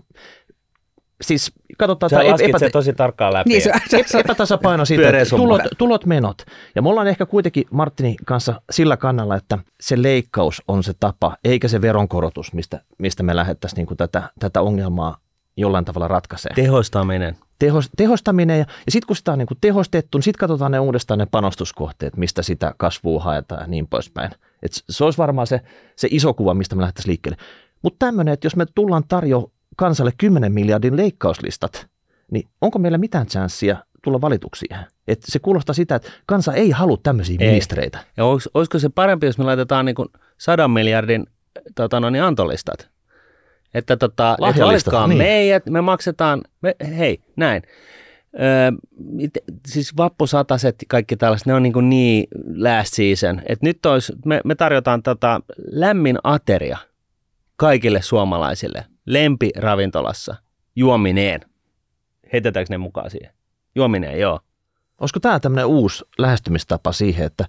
[1.22, 3.50] siis katsotaan Sä tämä epä, tosi tarkkaan läpi.
[3.50, 6.42] Niin, se, se, ep- epätasapaino siitä, tulot, tulot, menot.
[6.76, 11.38] Ja me ollaan ehkä kuitenkin Martinin kanssa sillä kannalla, että se leikkaus on se tapa,
[11.44, 15.18] eikä se veronkorotus, mistä, mistä me lähdettäisiin niin kuin tätä, tätä ongelmaa
[15.58, 17.36] jollain tavalla ratkaisemaan Tehostaminen.
[17.60, 20.80] tehos, tehostaminen ja, ja sitten kun sitä on niin kuin tehostettu, niin sitten katsotaan ne
[20.80, 24.32] uudestaan ne panostuskohteet, mistä sitä kasvua haetaan ja niin poispäin.
[24.64, 25.62] Et se olisi varmaan se,
[25.96, 27.38] se iso kuva, mistä me lähdettäisiin liikkeelle.
[27.82, 31.88] Mutta tämmöinen, että jos me tullaan tarjoa kansalle 10 miljardin leikkauslistat,
[32.32, 34.66] niin onko meillä mitään chanssiä tulla valituksi?
[35.08, 37.48] Et se kuulostaa sitä, että kansa ei halua tämmöisiä Ei.
[37.48, 38.00] ministereitä.
[38.18, 41.26] Ja olis, olisiko se parempi, jos me laitetaan niin kuin sadan miljardin
[41.76, 42.90] tota, no, niin antolistat?
[43.74, 45.18] Että tota, et valitkaa niin.
[45.18, 47.64] meidät, me maksetaan, me, hei, näin.
[48.42, 48.72] Öö,
[49.20, 53.42] it- siis vappusataset, kaikki tällaiset, ne on niin, kuin niin last season.
[53.46, 55.42] Et nyt olisi, me, me tarjotaan tota
[55.72, 56.78] lämmin ateria
[57.56, 60.36] kaikille suomalaisille lempiravintolassa
[60.76, 61.42] juomineen.
[62.34, 63.34] Heitetäänkö ne mukaan siihen?
[63.76, 64.40] Juomineen, joo.
[65.02, 67.46] Olisiko tämä tämmöinen uusi lähestymistapa siihen, että,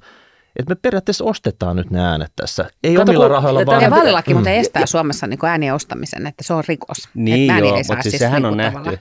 [0.56, 2.70] että me periaatteessa ostetaan nyt ne äänet tässä.
[2.84, 3.82] Ei Kato, omilla rahoilla, vaan...
[3.82, 4.36] ja vaalilaki Mm.
[4.36, 7.08] muuten estää Suomessa niin äänien ostamisen, että se on rikos.
[7.14, 8.90] Niin että ääniä joo, ei saa mutta siis sehän on niin kuin nähty.
[8.90, 9.00] Niin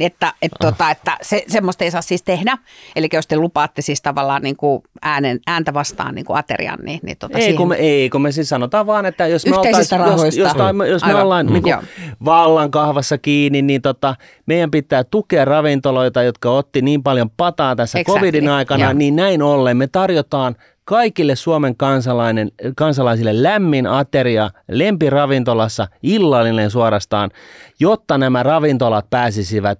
[0.00, 2.58] että, että, tota, että se, semmoista ei saa siis tehdä.
[2.96, 7.00] Eli jos te lupaatte siis tavallaan niin kuin äänen, ääntä vastaan niin kuin aterian, niin,
[7.02, 9.56] niin tota Ei siihen- kun, me, ei, kun me siis sanotaan vaan, että jos me,
[9.56, 10.56] oltais, jos, jos, jos,
[10.90, 11.22] jos me Aivan.
[11.22, 11.52] ollaan Mm.
[11.52, 11.82] niin Joo.
[12.24, 14.14] vallan kahvassa kiinni, niin tota,
[14.46, 18.20] meidän pitää tukea ravintoloita, jotka otti niin paljon pataa tässä Exactly.
[18.20, 18.92] covidin aikana, Joo.
[18.92, 27.30] niin näin ollen me tarjotaan kaikille Suomen kansalainen, kansalaisille lämmin ateria lempiravintolassa, illallinen suorastaan,
[27.80, 29.78] jotta nämä ravintolat pääsisivät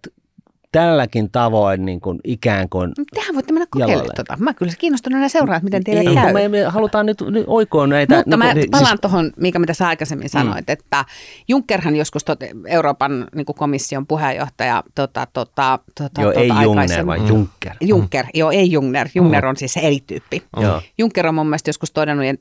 [0.74, 4.36] tälläkin tavoin niin kuin ikään kuin Tehän voitte mennä kokeilemaan tota.
[4.38, 6.32] Mä kyllä kiinnostuneena seuraan, että miten teille ei, käy.
[6.32, 8.16] me, me halutaan nyt, nyt oikoa näitä.
[8.16, 11.04] Mutta mä niin, palaan tuohon, mikä mitä sä aikaisemmin sanoit, että
[11.48, 17.06] Junckerhan joskus tote, Euroopan niin kuin komission puheenjohtaja tota, tota, tota, Joo, tota, ei Jungner,
[17.06, 17.72] vaan Juncker.
[17.80, 19.08] Juncker, joo, ei Jungner.
[19.14, 20.42] Jungner on siis eri tyyppi.
[20.60, 20.82] Joo.
[20.98, 22.34] Juncker on mun mielestä joskus todennut, ja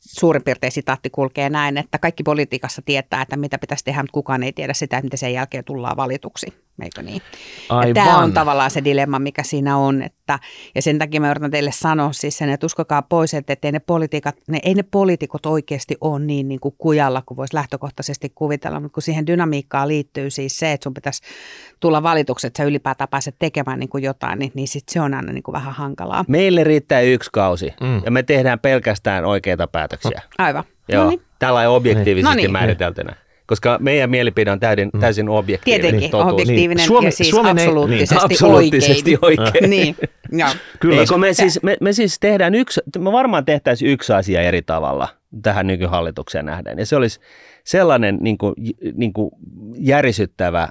[0.00, 4.42] suurin piirtein sitaatti kulkee näin, että kaikki politiikassa tietää, että mitä pitäisi tehdä, mutta kukaan
[4.42, 6.65] ei tiedä sitä, että miten sen jälkeen tullaan valituksi.
[6.82, 7.22] Eikö niin?
[7.86, 8.24] Ja Tämä Aivan.
[8.24, 10.02] on tavallaan se dilemma, mikä siinä on.
[10.02, 10.38] Että,
[10.74, 13.78] ja sen takia mä yritän teille sanoa siis sen, että uskokaa pois, että ei ne,
[13.78, 18.80] politiikat, ne, ei ne poliitikot oikeasti ole niin, niin kuin kujalla kuin voisi lähtökohtaisesti kuvitella.
[18.80, 21.22] Mutta kun siihen dynamiikkaan liittyy siis se, että sun pitäisi
[21.80, 25.14] tulla valituksi, että sä ylipäätään pääset tekemään niin kuin jotain, niin, niin sit se on
[25.14, 26.24] aina niin kuin vähän hankalaa.
[26.28, 28.02] Meille riittää yksi kausi Mm.
[28.04, 30.22] ja me tehdään pelkästään oikeita päätöksiä.
[30.38, 30.64] Aivan.
[30.88, 31.22] Joo, No niin.
[31.38, 32.52] tällä objektiivisesti No niin.
[32.52, 33.16] määriteltynä.
[33.46, 36.32] Koska meidän mielipide on täysin, täysin objektiivinen Tietenkin, totuus.
[36.32, 36.86] objektiivinen Niin.
[36.86, 39.70] Suomi- ja siis Suomen ei- absoluuttisesti, niin, absoluuttisesti oikein.
[39.70, 39.96] niin,
[40.32, 40.48] joo.
[40.80, 41.00] Kyllä.
[41.00, 45.08] Eikö me, siis, me, me siis tehdään yksi, me varmaan tehtäisiin yksi asia eri tavalla
[45.42, 46.78] tähän nykyhallitukseen nähden.
[46.78, 47.20] Ja se olisi
[47.64, 48.54] sellainen niin kuin,
[48.94, 49.30] niin kuin
[49.78, 50.68] järisyttävä,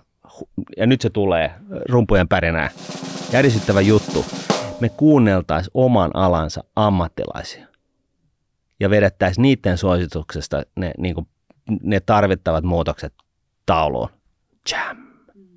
[0.78, 1.52] ja nyt se tulee
[1.90, 2.70] rumpujen pärinää,
[3.34, 4.26] järisyttävä juttu.
[4.80, 7.68] Me kuunneltaisiin oman alansa ammattilaisia
[8.80, 11.28] ja vedettäisiin niiden suosituksesta ne, niin kuin,
[11.84, 13.14] ne tarvittavat muutokset
[13.66, 14.10] tauluun.
[14.72, 14.98] Jam.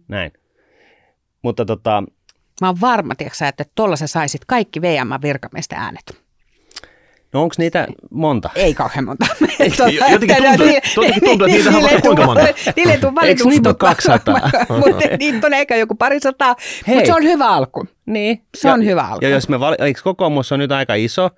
[0.09, 0.33] Näin.
[1.43, 2.03] Mutta tota,
[2.61, 6.23] Mä oon varma, tiiäksä, että tuolla sä saisit kaikki VM-virkamiesten äänet.
[7.33, 8.51] No onko niitä monta?
[8.55, 9.27] Ei kauhean monta.
[10.11, 12.47] Jotenkin tuntuu, jotenkin tuntuu että niitä on vaikka kuinka monta.
[12.77, 13.49] Niille ei tule valituksi.
[13.49, 14.35] niitä ole mutta- 200?
[14.87, 16.57] Mutta niitä on ehkä joku parisataa,
[16.87, 16.95] Hei.
[16.97, 17.87] mutta se on hyvä alku.
[18.07, 18.43] Niin.
[18.57, 19.25] Se on hyvä alku.
[19.25, 21.31] Ja jos me, vali- eikö kokoomus on nyt aika iso,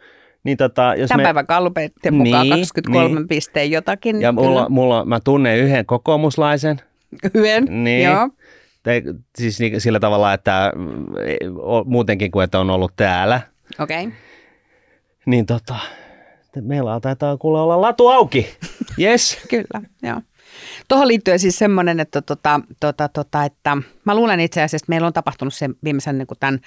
[0.44, 3.28] niin tota, jos Tämän me, päivän kallupeiden mukaan Niin, 23 niin.
[3.28, 4.20] pisteen jotakin.
[4.22, 4.68] ja mulla, kyllä.
[4.68, 6.80] mulla, mä tunnen yhden kokoomuslaisen,
[7.34, 8.04] Yhden, Niin.
[8.04, 8.28] joo.
[8.82, 9.02] te,
[9.38, 11.06] siis ni- sillä tavalla, että mm,
[11.86, 13.40] muutenkin kuin että on ollut täällä,
[13.80, 14.04] Okei.
[14.04, 14.16] Okay.
[15.26, 15.76] niin tota,
[16.60, 18.46] meillä taitaa kuule olla latu auki.
[19.00, 19.38] Yes.
[19.50, 20.20] Kyllä, joo.
[20.88, 25.06] Tuohon liittyen siis semmoinen, että, tota, tota, tota, että mä luulen itse asiassa, että meillä
[25.06, 26.60] on tapahtunut se viimeisen niin kuin tämän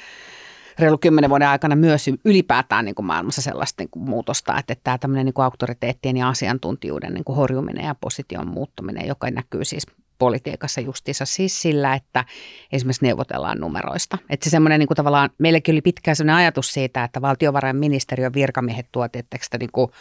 [0.80, 4.84] reilu kymmenen vuoden aikana myös ylipäätään niin kuin maailmassa sellaista niin kuin muutosta, että, että
[4.84, 9.66] tämä tämmöinen niin kuin auktoriteettien ja asiantuntijuuden niin kuin horjuminen ja position muuttuminen, joka näkyy
[9.66, 9.86] siis
[10.20, 12.26] politiikassa justiinsa siis sillä, että
[12.72, 14.18] esimerkiksi neuvotellaan numeroista.
[14.30, 18.88] Että se semmoinen niin kuin tavallaan, meilläkin oli pitkään sellainen ajatus siitä, että valtiovarainministeriön virkamiehet
[18.92, 19.92] tuo tietysti niin kuin,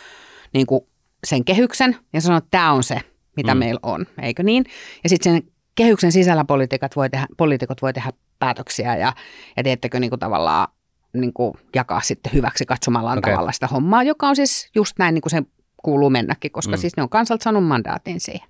[0.55, 0.87] niin kuin
[1.25, 3.01] sen kehyksen ja sanoo, että tämä on se,
[3.37, 3.59] mitä mm.
[3.59, 4.65] meillä on, eikö niin?
[5.03, 5.43] Ja sitten sen
[5.75, 8.13] kehyksen sisällä poliitikot voi tehdä, poliitikot voi tehdä
[8.43, 9.13] päätöksiä ja,
[9.57, 10.69] ja teettekö niin kuin tavallaan
[11.13, 13.33] niin kuin jakaa sitten hyväksi katsomallaan okay.
[13.33, 15.43] tavalla sitä hommaa, joka on siis just näin niin kuin se
[15.83, 16.81] kuuluu mennäkin, koska Mm.
[16.81, 18.49] siis ne on kansalta saanut mandaatin siihen.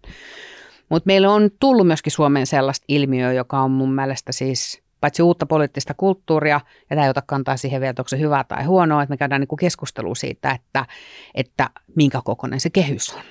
[0.89, 5.47] Mutta meillä on tullut myöskin Suomeen sellaista ilmiöä, joka on mun mielestä siis paitsi uutta
[5.47, 9.03] poliittista kulttuuria, ja tämä ei ota kantaa siihen vielä, että onko se hyvää tai huonoa,
[9.03, 10.87] että me käydään niin keskustelua siitä, että,
[11.35, 13.23] että minkä kokoinen se kehys on.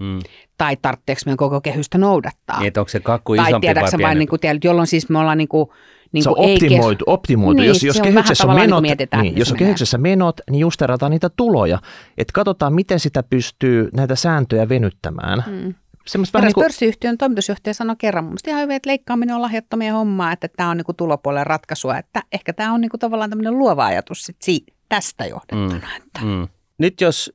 [0.00, 0.18] Mm.
[0.58, 2.60] Tai tarvitseeko meidän koko kehystä noudattaa.
[2.60, 5.18] Niin, onko se kakku tai isompi vai tiedätkö sä vain, niin kuin, jolloin siis me
[5.18, 5.70] ollaan niin kuin,
[6.12, 7.60] niin se on kuin ei kes- optimoitu, optimoitu.
[7.60, 11.10] Niin, jos, jos kehyksessä on niin menot, niin, että jos on kehyksessä menot, niin justerataan
[11.10, 11.78] niitä tuloja.
[12.18, 15.44] Että katsotaan, miten sitä pystyy näitä sääntöjä venyttämään.
[15.46, 15.74] Mm.
[16.06, 19.92] Semmoista vähän niin kuin, pörssiyhtiön toimitusjohtaja sanoi kerran, mun ihan hyvin, että leikkaaminen on lahjattomia
[19.92, 23.30] hommaa, että tämä on niin kuin tulopuolen ratkaisua, että ehkä tämä on niin kuin tavallaan
[23.30, 25.68] tämmöinen luova ajatus sit si- tästä johdettuna.
[25.90, 25.96] Mm.
[25.96, 26.20] Että.
[26.24, 26.48] Mm.
[26.78, 27.32] Nyt jos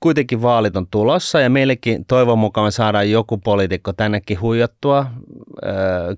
[0.00, 5.06] kuitenkin vaalit on tulossa ja meillekin toivon mukaan me saadaan joku poliitikko tännekin huijattua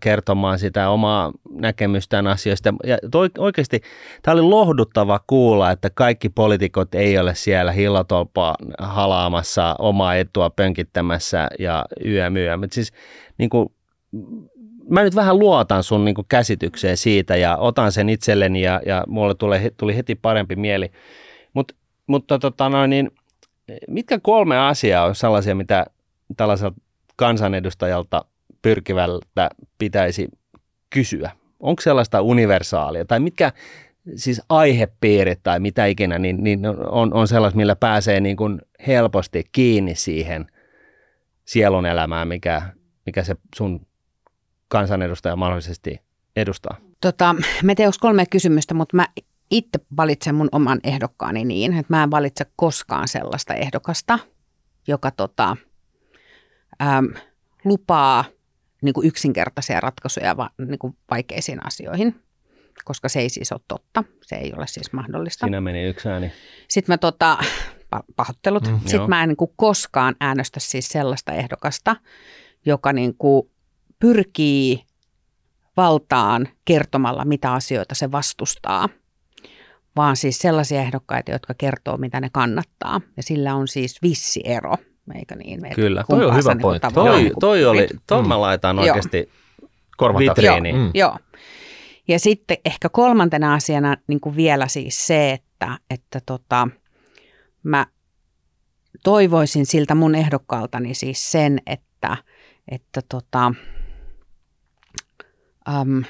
[0.01, 2.75] kertomaan sitä omaa näkemystään asioista.
[2.85, 3.81] Ja toi, oikeasti
[4.23, 11.49] tämä oli lohduttava kuulla, että kaikki poliitikot ei ole siellä hillotolpaa halaamassa omaa etua pönkittämässä
[11.59, 12.57] ja yömyö.
[12.57, 12.93] Mutta siis
[13.39, 13.69] niin kuin,
[14.89, 19.05] mä nyt vähän luotan sun niin kuin käsitykseen siitä ja otan sen itselleni ja, ja
[19.09, 20.91] mulle tuli, tuli heti parempi mieli.
[21.55, 21.73] Mut,
[22.07, 23.11] mutta tota noin, niin,
[23.89, 25.87] mitkä kolme asiaa on sellaisia, mitä
[26.37, 26.81] tällaiselta
[27.17, 28.25] kansanedustajalta
[28.63, 30.29] pyrkivältä pitäisi
[30.91, 31.31] kysyä?
[31.61, 33.53] Onko sellaista universaalia tai mitkä
[34.17, 39.45] siis aihepiirit tai mitä ikinä, niin, niin on, on sellaista, millä pääsee niin kuin helposti
[39.53, 40.47] kiinni siihen
[41.45, 42.63] sielun elämään, mikä,
[43.07, 43.87] mikä se sun
[44.69, 46.01] kansanedustaja mahdollisesti
[46.37, 46.77] edustaa.
[47.01, 49.07] Tota, me teos kolme kysymystä, mutta mä
[49.53, 54.19] itse valitsen mun oman ehdokkaani niin, että mä en valitse koskaan sellaista ehdokasta,
[54.89, 55.57] joka tota,
[56.83, 57.15] äm,
[57.65, 58.25] lupaa
[58.83, 62.23] niin kuin yksinkertaisia ratkaisuja va, niin kuin vaikeisiin asioihin,
[62.85, 64.05] koska se ei siis ole totta.
[64.23, 65.47] Se ei ole siis mahdollista.
[65.47, 66.33] Siinä meni yksi ääni.
[66.69, 67.39] Sitten mä tota,
[67.97, 68.63] pa- pahoittelut.
[68.67, 68.89] Mm, Mm, joo.
[68.89, 71.97] Sitten mä en niin kuin koskaan äänestä siis sellaista ehdokasta,
[72.67, 73.51] joka niin kuin
[73.99, 74.83] pyrkii
[75.77, 78.89] valtaan kertomalla, mitä asioita se vastustaa,
[79.97, 83.01] vaan siis sellaisia ehdokkaita, jotka kertoo, mitä ne kannattaa.
[83.17, 84.75] Ja sillä on siis vissi ero,
[85.15, 85.65] eikö niin?
[85.67, 86.05] Et Kyllä.
[86.11, 86.89] Toi on hyvä niinku pointti.
[86.89, 88.29] tavallaan Toi, niinku toi oli, ton Mm.
[88.29, 88.85] mä laitan Joo.
[88.85, 89.31] oikeasti
[90.19, 90.77] vitriiniin.
[90.77, 90.91] Mm.
[90.95, 91.19] Joo.
[92.09, 96.69] Ja sitten ehkä kolmantena asiana niin kuin vielä siis se, että, että tota,
[97.63, 97.87] mä
[99.05, 102.17] toivoisin siltä mun ehdokkaaltani siis sen, että,
[102.69, 103.53] että tota,
[105.69, 106.05] äm,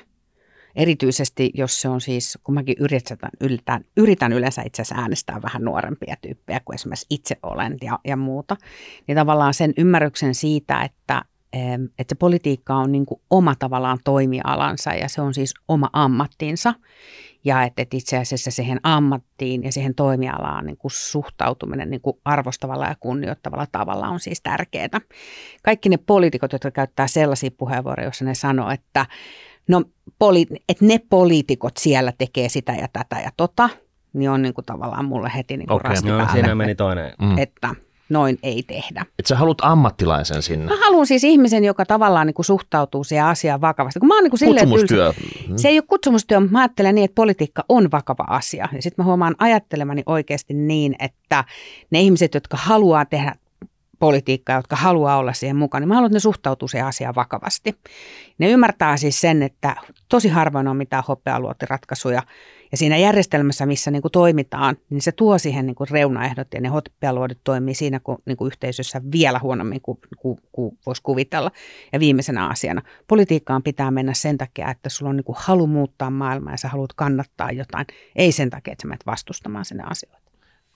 [0.76, 5.62] erityisesti jos se on siis, kun mäkin yritän, yritän, yritän yleensä itse asiassa äänestää vähän
[5.64, 8.56] nuorempia tyyppejä kuin esimerkiksi itse olen ja, ja muuta,
[9.06, 11.24] niin tavallaan sen ymmärryksen siitä, että,
[11.98, 16.74] että se politiikka on niin kuin oma tavallaan toimialansa ja se on siis oma ammattinsa.
[17.44, 22.16] Ja että, että itse asiassa siihen ammattiin ja siihen toimialaan niin kuin suhtautuminen niin kuin
[22.24, 25.00] arvostavalla ja kunnioittavalla tavalla on siis tärkeää.
[25.62, 29.06] Kaikki ne poliitikot, jotka käyttää sellaisia puheenvuoroja, joissa ne sanoo, että,
[29.68, 29.82] no,
[30.24, 33.68] poli- että ne poliitikot siellä tekee sitä ja tätä ja tota,
[34.12, 35.88] niin on niin kuin tavallaan mulle heti niin kuin Okei.
[35.90, 37.12] rasti päälle, siinä meni toinen.
[37.22, 37.38] Mm.
[37.38, 37.74] että
[38.08, 39.06] noin ei tehdä.
[39.18, 40.64] Et sä haluat ammattilaisen sinne.
[40.66, 44.00] Mä haluan siis ihmisen, joka tavallaan niin kuin suhtautuu siihen asiaan vakavasti.
[44.00, 45.12] Kun mä oon niin kuin silleen Kutsumustyö.
[45.12, 48.68] tylsä- Se ei ole kutsumustyö, mutta mä ajattelen niin, että politiikka on vakava asia.
[48.72, 51.44] Ja sitten mä huomaan ajattelemani oikeasti niin, että
[51.90, 53.34] ne ihmiset, jotka haluaa tehdä
[54.02, 57.74] politiikkaa, jotka haluaa olla siihen mukaan, niin mä haluan, että ne suhtautuu siihen asiaan vakavasti.
[58.38, 59.76] Ne ymmärtää siis sen, että
[60.08, 62.22] tosi harvoin on mitään hopealuotiratkaisuja.
[62.72, 66.60] Ja siinä järjestelmässä, missä niin kuin toimitaan, niin se tuo siihen niin kuin reunaehdot ja
[66.60, 71.50] ne hotpialuodot toimii siinä kuin, niin kuin yhteisössä vielä huonommin kuin, kuin, kuin voisi kuvitella.
[71.92, 76.10] Ja viimeisenä asiana, politiikkaan pitää mennä sen takia, että sulla on niin kuin halu muuttaa
[76.10, 77.86] maailmaa ja sä haluat kannattaa jotain,
[78.16, 80.22] ei sen takia, että sä menet vastustamaan sinne asioita.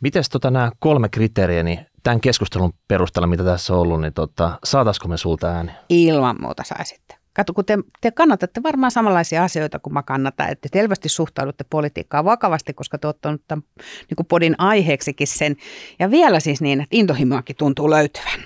[0.01, 4.59] Miten tota nämä kolme kriteeriä, niin tämän keskustelun perusteella, mitä tässä on ollut, niin tota,
[4.64, 5.72] saataisiko me sulta ääni?
[5.88, 7.14] Ilman muuta saisitte.
[7.32, 11.64] Kato, kun te, te kannatatte varmaan samanlaisia asioita kuin mä kannatan, että te selvästi suhtaudutte
[11.70, 15.57] politiikkaan vakavasti, koska te olette tämän niin kuin podin aiheeksikin sen.
[15.98, 18.40] Ja vielä siis niin, että intohimoakin tuntuu löytyvän.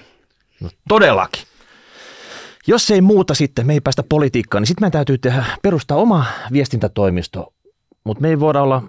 [0.61, 1.43] No todellakin.
[2.67, 6.25] Jos ei muuta sitten, me ei päästä politiikkaan, niin sitten meidän täytyy tehdä, perustaa oma
[6.53, 7.53] viestintätoimisto.
[8.05, 8.83] Mutta me ei voida olla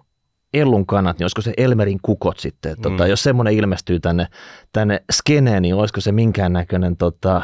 [0.54, 2.76] Ellun kannat, niin olisiko se Elmerin kukot sitten?
[2.76, 2.94] Tota, mm.
[2.94, 4.28] Tota, jos semmoinen ilmestyy tänne,
[4.74, 7.42] tänne skeneen, niin olisiko se minkäännäköinen tota,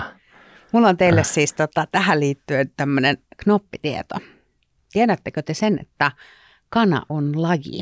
[0.71, 1.25] Mulla on teille äh.
[1.25, 4.15] siis tota, tähän liittyen tämmöinen knoppitieto.
[4.91, 6.11] Tiedättekö te sen, että
[6.69, 7.81] kana on laji?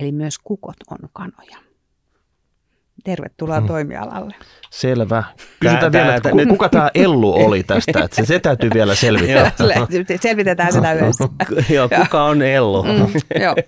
[0.00, 1.69] Eli myös kukot on kanoja.
[3.04, 3.68] Tervetuloa hmm.
[3.68, 4.34] toimialalle.
[4.70, 5.24] Selvä.
[5.60, 8.94] Kysytään tää, vielä, tää, että kuka tämä Ellu oli tästä, että se, se täytyy vielä
[8.94, 9.52] selvittää.
[10.20, 11.28] Selvitetään sitä yhdessä.
[11.74, 12.82] joo, kuka on Ellu?
[12.82, 12.90] Mm,
[13.40, 13.54] joo.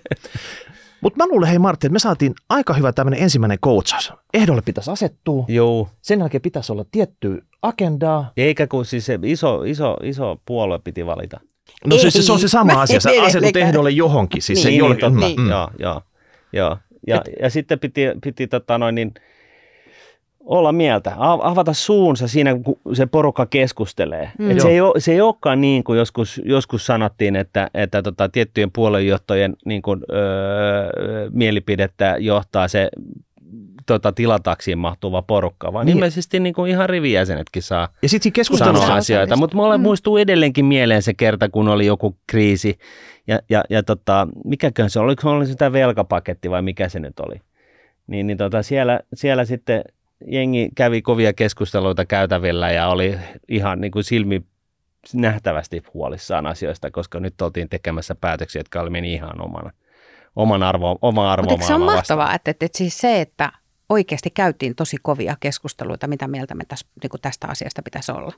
[1.01, 4.13] Mutta mä luulen, hei Martti, että me saatiin aika hyvä tämmöinen ensimmäinen coachaus.
[4.33, 5.45] Ehdolle pitäisi asettua.
[5.47, 5.89] Joo.
[6.01, 8.31] Sen jälkeen pitäisi olla tietty agendaa.
[8.37, 11.39] Eikä kun siis se iso, iso, iso puolue piti valita.
[11.85, 14.41] No se, se, on se sama asia, sä asetut ehdolle johonkin.
[14.41, 15.09] Siis niin, se niin, totta.
[15.09, 15.41] Niin.
[15.41, 15.49] Mm.
[15.49, 16.01] Joo, joo,
[16.53, 16.77] joo.
[17.07, 19.13] Ja, Et, ja sitten piti, piti tota noin, niin,
[20.45, 24.31] olla mieltä, avata suunsa siinä, kun se porukka keskustelee.
[24.39, 24.51] Mm.
[24.51, 28.29] Et se, ei ole, se ei olekaan niin kuin joskus, joskus sanottiin, että, että tota,
[28.29, 32.89] tiettyjen puoluejohtojen niin kuin, öö, mielipidettä johtaa se
[33.85, 35.97] tota, tilataksiin mahtuva porukka, vaan niin.
[35.97, 38.23] ilmeisesti niin kuin ihan rivijäsenetkin saa ja sit
[38.57, 39.35] sanoa asioita.
[39.35, 39.81] Mutta mulle mm.
[39.81, 42.79] muistuu edelleenkin mieleen se kerta, kun oli joku kriisi,
[43.27, 47.19] ja, ja, ja tota, mikäkään se oli, oliko oli sitä velkapaketti vai mikä se nyt
[47.19, 47.41] oli.
[48.07, 49.83] Niin, niin tota, siellä, siellä sitten
[50.27, 54.41] jengi kävi kovia keskusteluita käytävillä ja oli ihan niin kuin silmi
[55.13, 59.71] nähtävästi huolissaan asioista, koska nyt oltiin tekemässä päätöksiä, jotka oli meni ihan omana,
[60.35, 63.51] oman arvo, oma arvo Mutta se on mahtavaa, että, että, että siis se, että
[63.89, 68.33] oikeasti käytiin tosi kovia keskusteluita, mitä mieltä me tästä, niin tästä asiasta pitäisi olla.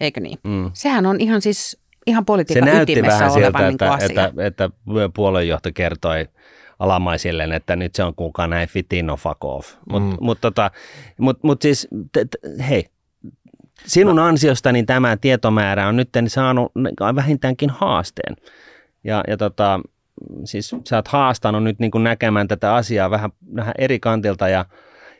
[0.00, 0.38] Eikö niin?
[0.44, 0.70] Mm.
[0.74, 4.06] Sehän on ihan siis ihan politiikan se näytti ytimessä vähän siltä, niin että, asia.
[4.06, 4.70] Että, että, että
[5.14, 6.28] puoluejohto kertoi
[6.78, 9.74] alamaisilleen, että nyt se on kukaan näin fitin no fuck off.
[9.90, 10.24] Mutta mm.
[10.24, 10.70] mut, tota,
[11.18, 12.86] mut, mut siis, t, t, hei,
[13.86, 14.24] sinun no.
[14.24, 16.72] ansiostani tämä tietomäärä on nyt saanut
[17.14, 18.36] vähintäänkin haasteen.
[19.04, 19.80] Ja, ja tota,
[20.44, 24.64] siis sä oot haastanut nyt niin kuin näkemään tätä asiaa vähän, vähän eri kantilta ja,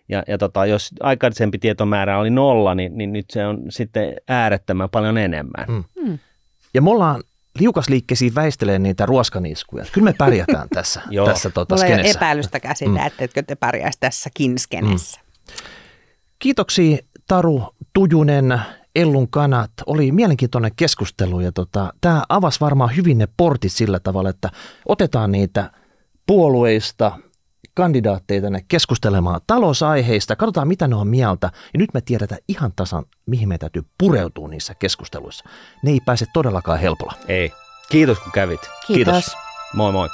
[0.09, 4.91] ja, ja tota, jos aikaisempi tietomäärä oli nolla, niin, niin nyt se on sitten äärettömän
[4.91, 5.67] paljon enemmän.
[5.69, 5.85] Mm.
[6.05, 6.19] Mm.
[6.75, 7.23] Ja me ollaan
[7.59, 9.85] liukasliikkeisiin väistelee niitä ruoskaniskuja.
[9.93, 12.07] Kyllä me pärjätään tässä, tässä tota, Mulla skenessä.
[12.07, 13.11] ei ole epäilystäkään sitä, mm.
[13.19, 15.21] että te pärjäisi tässäkin skenessä.
[15.21, 15.27] Mm.
[16.39, 18.61] Kiitoksia Taru Tujunen,
[18.97, 19.71] Ellun kanat.
[19.87, 24.51] Oli mielenkiintoinen keskustelu ja tota, tämä avasi varmaan hyvin ne portit sillä tavalla, että
[24.89, 25.71] otetaan niitä
[26.27, 27.19] puolueista,
[27.75, 33.05] kandidaatteja tänne keskustelemaan talousaiheista, katsotaan mitä ne on mieltä ja nyt me tiedetään ihan tasan,
[33.27, 35.45] mihin me täytyy pureutua niissä keskusteluissa.
[35.83, 37.13] Ne ei pääse todellakaan helpolla.
[37.29, 37.53] Ei.
[37.91, 38.61] Kiitos kun kävit.
[38.87, 39.15] Kiitos.
[39.15, 39.37] Kiitos.
[39.75, 40.09] Moi moi.